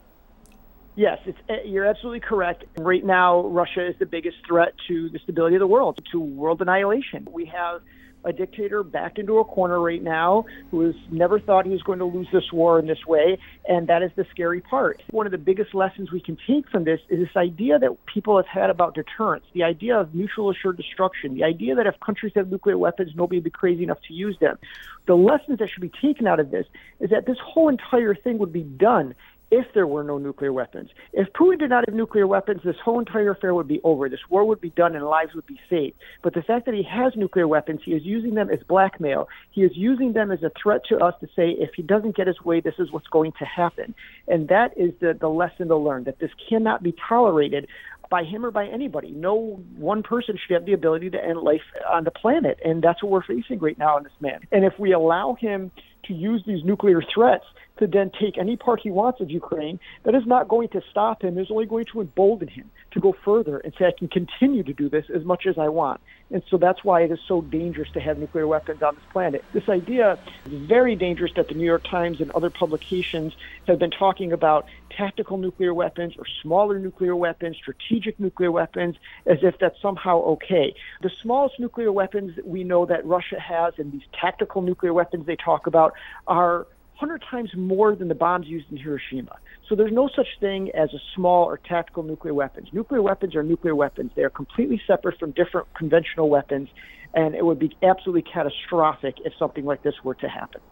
Yes, 0.97 1.19
eh, 1.51 1.57
you're 1.67 1.85
absolutely 1.85 2.21
correct. 2.21 2.65
Right 2.79 3.05
now, 3.05 3.47
Russia 3.47 3.87
is 3.87 3.95
the 3.99 4.07
biggest 4.07 4.39
threat 4.47 4.73
to 4.89 5.11
the 5.11 5.19
stability 5.19 5.57
of 5.57 5.61
the 5.61 5.67
world, 5.67 6.01
to 6.13 6.19
world 6.19 6.63
annihilation. 6.63 7.29
We 7.31 7.45
have 7.47 7.83
a 8.25 8.33
dictator 8.33 8.83
backed 8.83 9.19
into 9.19 9.39
a 9.39 9.45
corner 9.45 9.79
right 9.79 10.03
now 10.03 10.47
who 10.71 10.81
has 10.81 10.95
never 11.11 11.39
thought 11.39 11.65
he 11.65 11.71
was 11.71 11.83
going 11.83 12.01
to 12.01 12.05
lose 12.05 12.27
this 12.33 12.51
war 12.51 12.79
in 12.79 12.87
this 12.87 13.07
way, 13.07 13.39
and 13.69 13.87
that 13.89 14.03
is 14.03 14.11
the 14.17 14.27
scary 14.31 14.61
part. 14.61 15.01
One 15.11 15.27
of 15.27 15.33
the 15.33 15.39
biggest 15.39 15.75
lessons 15.75 16.11
we 16.11 16.21
can 16.21 16.37
take 16.47 16.69
from 16.69 16.85
this 16.85 16.99
is 17.09 17.21
this 17.21 17.37
idea 17.37 17.79
that 17.79 18.05
people 18.07 18.37
have 18.37 18.47
had 18.47 18.69
about 18.69 18.95
deterrence, 18.95 19.45
the 19.53 19.63
idea 19.63 19.97
of 19.97 20.15
mutual 20.15 20.51
assured 20.51 20.77
destruction, 20.77 21.35
the 21.35 21.45
idea 21.45 21.77
that 21.77 21.87
if 21.87 22.01
countries 22.01 22.33
have 22.35 22.51
nuclear 22.51 22.77
weapons, 22.77 23.13
nobody 23.15 23.37
would 23.37 23.45
be 23.45 23.51
crazy 23.51 23.85
enough 23.85 24.01
to 24.09 24.15
use 24.15 24.37
them. 24.41 24.59
The 25.07 25.15
lessons 25.15 25.61
that 25.61 25.71
should 25.71 25.83
be 25.83 25.93
taken 26.03 26.27
out 26.27 26.41
of 26.41 26.51
this 26.51 26.67
is 26.99 27.11
that 27.11 27.27
this 27.27 27.39
whole 27.39 27.69
entire 27.69 28.15
thing 28.15 28.39
would 28.39 28.53
be 28.53 28.65
done 28.65 29.15
if 29.51 29.67
there 29.75 29.87
were 29.87 30.03
no 30.03 30.19
nuclear 30.19 30.53
weapons. 30.53 30.91
If 31.13 31.29
Putin 31.33 31.59
did 31.61 31.71
not 31.71 31.85
have 31.87 31.95
nuclear 31.95 32.27
weapons, 32.27 32.63
this 32.65 32.77
whole 32.85 32.99
entire 32.99 33.31
affair 33.31 33.55
would 33.55 33.69
be 33.69 33.81
over. 33.85 34.09
This 34.09 34.21
war 34.29 34.45
would 34.45 34.61
be 34.61 34.71
done 34.71 34.97
and 34.97 35.05
lives 35.05 35.35
would 35.35 35.47
be 35.47 35.61
saved. 35.71 35.95
But 36.23 36.35
the 36.35 36.43
fact 36.43 36.67
that 36.67 36.75
he 36.75 36.83
has 36.83 37.13
nuclear 37.17 37.47
weapons, 37.47 37.81
he 37.85 37.93
is 37.93 38.05
using 38.05 38.35
them 38.35 38.51
as 38.51 38.59
blackmail. 38.69 39.29
He 39.53 39.63
is 39.63 39.73
using 39.75 40.13
them 40.15 40.33
as 40.33 40.43
a 40.43 40.51
threat 40.61 40.83
to 40.89 40.99
us 40.99 41.15
to 41.21 41.27
say, 41.37 41.51
if 41.51 41.71
he 41.77 41.83
doesn't 41.83 42.17
get 42.17 42.27
his 42.27 42.41
way, 42.45 42.61
this 42.61 42.75
is 42.79 42.91
what's 42.91 43.07
going 43.07 43.33
to 43.39 43.45
happen. 43.45 43.95
And 44.27 44.49
that 44.49 44.77
is 44.77 44.93
the, 45.01 45.17
the 45.19 45.29
lesson 45.29 45.69
to 45.69 45.77
learn 45.77 46.05
that 46.05 46.19
this 46.19 46.31
cannot 46.49 46.83
be 46.83 46.95
tolerated 47.09 47.69
by 48.11 48.25
him 48.25 48.45
or 48.45 48.51
by 48.51 48.67
anybody. 48.67 49.11
No 49.11 49.61
one 49.77 50.03
person 50.03 50.37
should 50.37 50.55
have 50.55 50.65
the 50.65 50.73
ability 50.73 51.11
to 51.11 51.25
end 51.25 51.39
life 51.41 51.63
on 51.89 52.05
the 52.05 52.11
planet. 52.11 52.59
And 52.65 52.83
that's 52.83 53.03
what 53.03 53.11
we're 53.13 53.23
facing 53.23 53.59
right 53.59 53.79
now 53.79 53.97
in 53.97 54.05
this 54.05 54.13
man. 54.21 54.41
And 54.53 54.65
if 54.65 54.79
we 54.79 54.93
allow 54.93 55.37
him 55.41 55.71
to 56.05 56.15
use 56.15 56.43
these 56.47 56.65
nuclear 56.65 57.03
threats 57.13 57.45
to 57.79 57.87
then 57.87 58.11
take 58.19 58.39
any 58.39 58.57
part 58.57 58.81
he 58.81 58.91
wants 58.91 59.21
of 59.21 59.31
Ukraine, 59.31 59.79
that 60.05 60.15
is 60.15 60.27
not 60.27 60.49
going 60.49 60.69
to 60.71 60.81
stop 60.91 61.23
him. 61.23 61.39
It's 61.39 61.51
only 61.51 61.67
going 61.67 61.87
to 61.93 62.01
embolden 62.01 62.49
him 62.49 62.71
to 62.93 63.01
go 63.01 63.15
further 63.25 63.59
and 63.59 63.73
say, 63.79 63.87
I 63.87 63.93
can 63.97 64.09
continue 64.09 64.63
to 64.63 64.73
do 64.73 64.89
this 64.89 65.07
as 65.15 65.25
much 65.25 65.47
as 65.47 65.59
I 65.59 65.69
want. 65.69 66.01
And 66.31 66.43
so 66.51 66.57
that's 66.57 66.83
why 66.83 67.03
it 67.03 67.13
is 67.13 67.21
so 67.29 67.43
dangerous 67.43 67.91
to 67.93 68.01
have 68.01 68.19
nuclear 68.19 68.47
weapons 68.47 68.83
on 68.83 68.95
this 68.97 69.05
planet. 69.13 69.45
This 69.53 69.69
idea 69.69 70.19
is 70.47 70.53
very 70.67 70.97
dangerous 70.97 71.33
that 71.37 71.49
the 71.49 71.55
New 71.55 71.65
York 71.65 71.85
Times 71.85 72.21
and 72.21 72.31
other 72.33 72.51
publications 72.51 73.33
have 73.67 73.79
been 73.79 73.91
talking 73.91 74.33
about 74.33 74.67
tactical 74.91 75.37
nuclear 75.37 75.75
weapons 75.75 76.15
or 76.19 76.25
smaller 76.43 76.79
nuclear 76.79 77.15
weapons, 77.15 77.57
strategic 77.57 78.19
nuclear 78.19 78.51
weapons, 78.51 78.97
as 79.27 79.39
if 79.43 79.59
that's 79.61 79.81
somehow 79.81 80.19
okay. 80.21 80.75
The 81.03 81.11
smallest 81.23 81.61
nuclear 81.61 81.93
weapons 81.93 82.39
we 82.45 82.65
know 82.65 82.87
that 82.87 83.05
Russia 83.05 83.39
has 83.39 83.75
and 83.79 83.93
these 83.93 84.07
tactical 84.19 84.63
nuclear 84.63 84.93
weapons 84.93 85.27
they 85.27 85.37
talk 85.37 85.67
about 85.67 85.93
are 86.27 86.67
100 86.99 87.23
times 87.31 87.51
more 87.55 87.95
than 87.95 88.09
the 88.09 88.15
bombs 88.15 88.47
used 88.47 88.71
in 88.71 88.79
Hiroshima. 88.79 89.37
So 89.69 89.75
there's 89.75 89.93
no 89.93 90.09
such 90.17 90.29
thing 90.41 90.71
as 90.75 90.95
a 90.95 90.99
small 91.15 91.45
or 91.45 91.59
tactical 91.59 92.03
nuclear 92.03 92.33
weapons. 92.33 92.69
Nuclear 92.73 93.03
weapons 93.03 93.35
are 93.35 93.43
nuclear 93.43 93.75
weapons. 93.75 94.13
They 94.15 94.23
are 94.23 94.31
completely 94.31 94.81
separate 94.87 95.19
from 95.19 95.33
different 95.33 95.67
conventional 95.75 96.31
weapons, 96.31 96.71
and 97.13 97.35
it 97.35 97.45
would 97.45 97.59
be 97.59 97.77
absolutely 97.83 98.23
catastrophic 98.23 99.17
if 99.27 99.35
something 99.39 99.67
like 99.67 99.83
this 99.83 99.95
were 100.05 100.15
to 100.15 100.29
happen. 100.29 100.63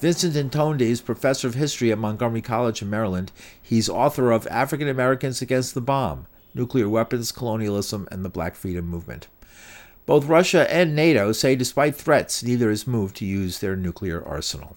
Vincent 0.00 0.34
Intondi 0.34 0.82
is 0.82 1.02
professor 1.02 1.46
of 1.46 1.54
history 1.54 1.92
at 1.92 1.98
Montgomery 1.98 2.40
College 2.40 2.80
in 2.80 2.88
Maryland. 2.88 3.32
He's 3.62 3.90
author 3.90 4.32
of 4.32 4.46
African 4.46 4.88
Americans 4.88 5.42
Against 5.42 5.74
the 5.74 5.82
Bomb 5.82 6.26
Nuclear 6.54 6.88
Weapons, 6.88 7.32
Colonialism, 7.32 8.08
and 8.10 8.24
the 8.24 8.30
Black 8.30 8.54
Freedom 8.54 8.86
Movement. 8.86 9.28
Both 10.06 10.24
Russia 10.24 10.72
and 10.72 10.96
NATO 10.96 11.32
say 11.32 11.54
despite 11.54 11.96
threats, 11.96 12.42
neither 12.42 12.70
is 12.70 12.86
moved 12.86 13.16
to 13.16 13.26
use 13.26 13.58
their 13.58 13.76
nuclear 13.76 14.26
arsenal 14.26 14.76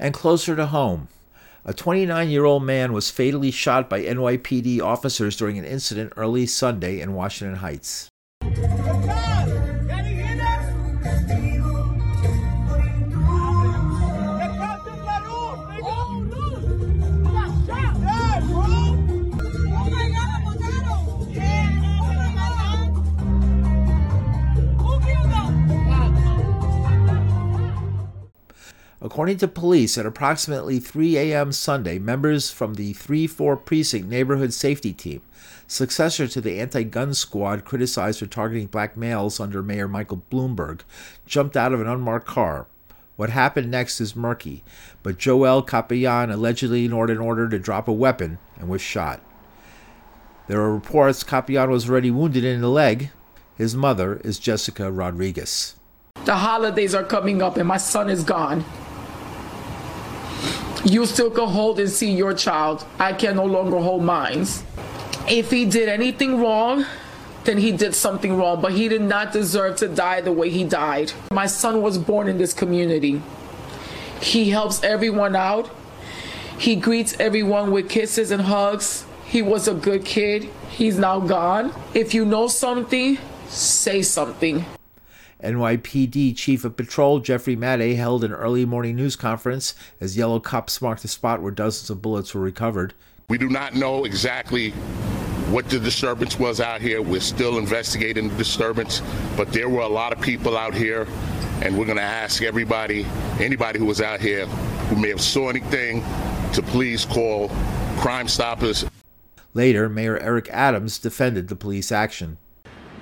and 0.00 0.14
closer 0.14 0.56
to 0.56 0.66
home. 0.66 1.06
A 1.64 1.74
29 1.74 2.30
year 2.30 2.46
old 2.46 2.64
man 2.64 2.92
was 2.92 3.10
fatally 3.10 3.50
shot 3.50 3.88
by 3.88 4.02
NYPD 4.02 4.80
officers 4.80 5.36
during 5.36 5.58
an 5.58 5.64
incident 5.64 6.14
early 6.16 6.46
Sunday 6.46 7.00
in 7.00 7.12
Washington 7.12 7.58
Heights. 7.58 8.08
According 29.10 29.38
to 29.38 29.48
police, 29.48 29.98
at 29.98 30.06
approximately 30.06 30.78
3 30.78 31.18
a.m. 31.18 31.50
Sunday, 31.50 31.98
members 31.98 32.52
from 32.52 32.74
the 32.74 32.92
3 32.92 33.26
4 33.26 33.56
Precinct 33.56 34.08
Neighborhood 34.08 34.52
Safety 34.54 34.92
Team, 34.92 35.20
successor 35.66 36.28
to 36.28 36.40
the 36.40 36.60
anti 36.60 36.84
gun 36.84 37.12
squad 37.12 37.64
criticized 37.64 38.20
for 38.20 38.26
targeting 38.26 38.68
black 38.68 38.96
males 38.96 39.40
under 39.40 39.64
Mayor 39.64 39.88
Michael 39.88 40.22
Bloomberg, 40.30 40.82
jumped 41.26 41.56
out 41.56 41.72
of 41.72 41.80
an 41.80 41.88
unmarked 41.88 42.28
car. 42.28 42.68
What 43.16 43.30
happened 43.30 43.68
next 43.68 44.00
is 44.00 44.14
murky, 44.14 44.62
but 45.02 45.18
Joel 45.18 45.64
Capellan 45.64 46.32
allegedly 46.32 46.84
ignored 46.84 47.10
an 47.10 47.18
order 47.18 47.48
to 47.48 47.58
drop 47.58 47.88
a 47.88 47.92
weapon 47.92 48.38
and 48.60 48.68
was 48.68 48.80
shot. 48.80 49.20
There 50.46 50.60
are 50.60 50.72
reports 50.72 51.24
Capellan 51.24 51.70
was 51.70 51.90
already 51.90 52.12
wounded 52.12 52.44
in 52.44 52.60
the 52.60 52.70
leg. 52.70 53.10
His 53.56 53.74
mother 53.74 54.20
is 54.22 54.38
Jessica 54.38 54.92
Rodriguez. 54.92 55.74
The 56.24 56.36
holidays 56.36 56.94
are 56.94 57.02
coming 57.02 57.42
up 57.42 57.56
and 57.56 57.66
my 57.66 57.76
son 57.78 58.08
is 58.08 58.22
gone. 58.22 58.64
You 60.84 61.04
still 61.04 61.30
can 61.30 61.46
hold 61.46 61.78
and 61.78 61.90
see 61.90 62.10
your 62.10 62.32
child. 62.32 62.86
I 62.98 63.12
can 63.12 63.36
no 63.36 63.44
longer 63.44 63.78
hold 63.78 64.02
mine. 64.02 64.46
If 65.28 65.50
he 65.50 65.66
did 65.66 65.88
anything 65.88 66.40
wrong, 66.40 66.86
then 67.44 67.58
he 67.58 67.72
did 67.72 67.94
something 67.94 68.36
wrong, 68.36 68.60
but 68.60 68.72
he 68.72 68.88
did 68.88 69.02
not 69.02 69.32
deserve 69.32 69.76
to 69.76 69.88
die 69.88 70.20
the 70.22 70.32
way 70.32 70.48
he 70.48 70.64
died. 70.64 71.12
My 71.30 71.46
son 71.46 71.82
was 71.82 71.98
born 71.98 72.28
in 72.28 72.38
this 72.38 72.54
community. 72.54 73.20
He 74.22 74.50
helps 74.50 74.82
everyone 74.82 75.36
out. 75.36 75.70
He 76.58 76.76
greets 76.76 77.14
everyone 77.20 77.70
with 77.70 77.88
kisses 77.88 78.30
and 78.30 78.42
hugs. 78.42 79.04
He 79.24 79.42
was 79.42 79.68
a 79.68 79.74
good 79.74 80.04
kid. 80.04 80.48
He's 80.70 80.98
now 80.98 81.20
gone. 81.20 81.72
If 81.94 82.14
you 82.14 82.24
know 82.24 82.48
something, 82.48 83.18
say 83.48 84.02
something. 84.02 84.64
NYPD 85.42 86.36
Chief 86.36 86.64
of 86.64 86.76
Patrol 86.76 87.20
Jeffrey 87.20 87.56
Maddrey 87.56 87.96
held 87.96 88.24
an 88.24 88.32
early 88.32 88.64
morning 88.64 88.96
news 88.96 89.16
conference 89.16 89.74
as 90.00 90.16
yellow 90.16 90.40
cops 90.40 90.80
marked 90.80 91.02
the 91.02 91.08
spot 91.08 91.42
where 91.42 91.52
dozens 91.52 91.90
of 91.90 92.02
bullets 92.02 92.34
were 92.34 92.40
recovered. 92.40 92.94
We 93.28 93.38
do 93.38 93.48
not 93.48 93.74
know 93.74 94.04
exactly 94.04 94.70
what 95.50 95.68
the 95.68 95.78
disturbance 95.78 96.38
was 96.38 96.60
out 96.60 96.80
here. 96.80 97.02
We're 97.02 97.20
still 97.20 97.58
investigating 97.58 98.28
the 98.28 98.36
disturbance, 98.36 99.02
but 99.36 99.52
there 99.52 99.68
were 99.68 99.82
a 99.82 99.88
lot 99.88 100.12
of 100.12 100.20
people 100.20 100.56
out 100.56 100.74
here, 100.74 101.06
and 101.62 101.76
we're 101.76 101.86
going 101.86 101.96
to 101.96 102.02
ask 102.02 102.42
everybody, 102.42 103.04
anybody 103.38 103.78
who 103.78 103.86
was 103.86 104.00
out 104.00 104.20
here 104.20 104.46
who 104.46 104.96
may 104.96 105.08
have 105.08 105.20
saw 105.20 105.48
anything, 105.48 106.02
to 106.52 106.62
please 106.62 107.04
call 107.04 107.48
Crime 107.98 108.26
Stoppers. 108.26 108.84
Later, 109.54 109.88
Mayor 109.88 110.18
Eric 110.18 110.48
Adams 110.50 110.98
defended 110.98 111.48
the 111.48 111.56
police 111.56 111.92
action. 111.92 112.38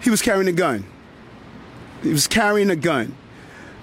He 0.01 0.11
was 0.11 0.22
carrying 0.22 0.48
a 0.48 0.53
gun. 0.53 0.85
He 2.02 2.11
was 2.11 2.26
carrying 2.26 2.70
a 2.70 2.76
gun. 2.76 3.14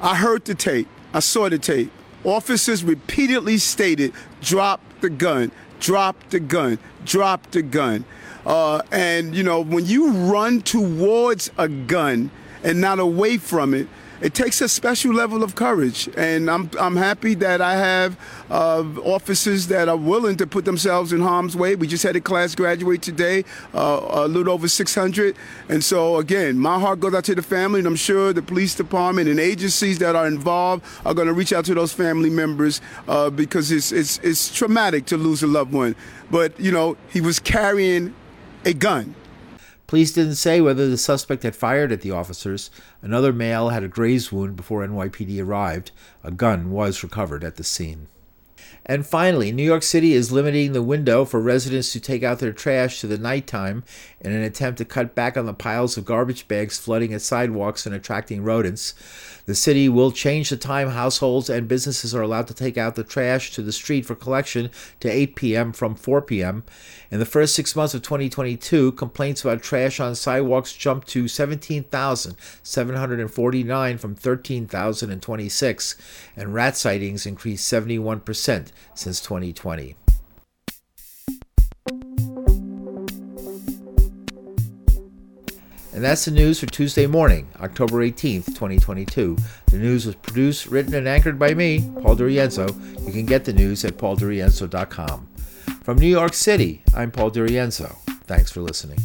I 0.01 0.15
heard 0.15 0.45
the 0.45 0.55
tape. 0.55 0.87
I 1.13 1.19
saw 1.19 1.49
the 1.49 1.57
tape. 1.57 1.91
Officers 2.23 2.83
repeatedly 2.83 3.57
stated, 3.57 4.13
drop 4.41 4.81
the 5.01 5.09
gun, 5.09 5.51
drop 5.79 6.29
the 6.29 6.39
gun, 6.39 6.79
drop 7.05 7.51
the 7.51 7.61
gun. 7.61 8.05
Uh, 8.45 8.81
and, 8.91 9.35
you 9.35 9.43
know, 9.43 9.61
when 9.61 9.85
you 9.85 10.11
run 10.11 10.61
towards 10.61 11.51
a 11.57 11.67
gun 11.67 12.31
and 12.63 12.81
not 12.81 12.99
away 12.99 13.37
from 13.37 13.73
it, 13.73 13.87
it 14.25 14.33
takes 14.33 14.59
a 14.59 14.67
special 14.67 15.13
level 15.13 15.43
of 15.43 15.53
courage. 15.53 16.09
And 16.17 16.49
I'm, 16.49 16.71
I'm 16.79 16.95
happy 16.95 17.35
that 17.35 17.61
I 17.61 17.75
have 17.75 18.17
uh, 18.49 18.83
officers 19.03 19.67
that 19.67 19.87
are 19.87 19.95
willing 19.95 20.35
to 20.37 20.47
put 20.47 20.65
themselves 20.65 21.13
in 21.13 21.21
harm's 21.21 21.55
way. 21.55 21.75
We 21.75 21.85
just 21.85 22.01
had 22.01 22.15
a 22.15 22.21
class 22.21 22.55
graduate 22.55 23.03
today, 23.03 23.45
uh, 23.75 24.01
a 24.09 24.27
little 24.27 24.51
over 24.51 24.67
600. 24.67 25.35
And 25.69 25.83
so, 25.83 26.17
again, 26.17 26.57
my 26.57 26.79
heart 26.79 27.01
goes 27.01 27.13
out 27.13 27.25
to 27.25 27.35
the 27.35 27.43
family, 27.43 27.81
and 27.81 27.87
I'm 27.87 27.95
sure 27.95 28.33
the 28.33 28.41
police 28.41 28.73
department 28.73 29.29
and 29.29 29.39
agencies 29.39 29.99
that 29.99 30.15
are 30.15 30.25
involved 30.25 30.83
are 31.05 31.13
going 31.13 31.27
to 31.27 31.33
reach 31.33 31.53
out 31.53 31.65
to 31.65 31.75
those 31.75 31.93
family 31.93 32.31
members 32.31 32.81
uh, 33.07 33.29
because 33.29 33.71
it's, 33.71 33.91
it's, 33.91 34.17
it's 34.23 34.51
traumatic 34.51 35.05
to 35.05 35.17
lose 35.17 35.43
a 35.43 35.47
loved 35.47 35.71
one. 35.71 35.95
But, 36.31 36.59
you 36.59 36.71
know, 36.71 36.97
he 37.11 37.21
was 37.21 37.37
carrying 37.37 38.15
a 38.65 38.73
gun. 38.73 39.13
Police 39.87 40.11
didn't 40.11 40.35
say 40.35 40.61
whether 40.61 40.89
the 40.89 40.97
suspect 40.97 41.43
had 41.43 41.55
fired 41.55 41.91
at 41.91 42.01
the 42.01 42.11
officers. 42.11 42.71
Another 43.01 43.31
male 43.31 43.69
had 43.69 43.83
a 43.83 43.87
graze 43.87 44.31
wound 44.31 44.55
before 44.55 44.85
NYPD 44.85 45.43
arrived. 45.43 45.91
A 46.23 46.31
gun 46.31 46.71
was 46.71 47.03
recovered 47.03 47.43
at 47.43 47.57
the 47.57 47.63
scene. 47.63 48.07
And 48.87 49.05
finally, 49.05 49.51
New 49.51 49.63
York 49.63 49.81
City 49.81 50.13
is 50.13 50.31
limiting 50.31 50.73
the 50.73 50.83
window 50.83 51.25
for 51.25 51.41
residents 51.41 51.91
to 51.93 51.99
take 51.99 52.21
out 52.21 52.37
their 52.37 52.53
trash 52.53 53.01
to 53.01 53.07
the 53.07 53.17
nighttime 53.17 53.83
in 54.21 54.31
an 54.31 54.43
attempt 54.43 54.77
to 54.77 54.85
cut 54.85 55.15
back 55.15 55.35
on 55.35 55.47
the 55.47 55.55
piles 55.55 55.97
of 55.97 56.05
garbage 56.05 56.47
bags 56.47 56.77
flooding 56.77 57.11
its 57.11 57.25
sidewalks 57.25 57.87
and 57.87 57.95
attracting 57.95 58.43
rodents. 58.43 58.93
The 59.47 59.55
city 59.55 59.89
will 59.89 60.11
change 60.11 60.51
the 60.51 60.57
time 60.57 60.89
households 60.89 61.49
and 61.49 61.67
businesses 61.67 62.13
are 62.13 62.21
allowed 62.21 62.45
to 62.47 62.53
take 62.53 62.77
out 62.77 62.93
the 62.93 63.03
trash 63.03 63.51
to 63.53 63.63
the 63.63 63.71
street 63.71 64.05
for 64.05 64.13
collection 64.13 64.69
to 64.99 65.09
8 65.09 65.35
p.m. 65.35 65.73
from 65.73 65.95
4 65.95 66.21
p.m. 66.21 66.63
In 67.09 67.17
the 67.17 67.25
first 67.25 67.55
six 67.55 67.75
months 67.75 67.95
of 67.95 68.03
2022, 68.03 68.91
complaints 68.93 69.41
about 69.41 69.63
trash 69.63 69.99
on 69.99 70.13
sidewalks 70.13 70.73
jumped 70.73 71.07
to 71.09 71.27
17,749 71.27 73.97
from 73.97 74.13
13,026, 74.15 75.95
and 76.35 76.53
rat 76.53 76.77
sightings 76.77 77.25
increased 77.25 77.71
71% 77.71 78.71
since 78.93 79.19
2020. 79.21 79.95
And 85.95 86.03
that's 86.03 86.25
the 86.25 86.31
news 86.31 86.59
for 86.59 86.65
Tuesday 86.65 87.07
morning, 87.07 87.47
October 87.61 88.05
18th, 88.05 88.47
2022. 88.47 89.37
The 89.67 89.77
news 89.77 90.05
was 90.05 90.15
produced, 90.15 90.65
written, 90.65 90.93
and 90.93 91.07
anchored 91.07 91.39
by 91.39 91.53
me, 91.53 91.89
Paul 92.01 92.17
DiRienzo. 92.17 93.05
You 93.07 93.13
can 93.13 93.25
get 93.25 93.45
the 93.45 93.53
news 93.53 93.85
at 93.85 93.93
pauldirienzo.com. 93.93 95.27
From 95.83 95.97
New 95.97 96.07
York 96.07 96.33
City, 96.33 96.83
I'm 96.93 97.11
Paul 97.11 97.31
DiRienzo. 97.31 97.95
Thanks 98.25 98.51
for 98.51 98.59
listening. 98.59 98.99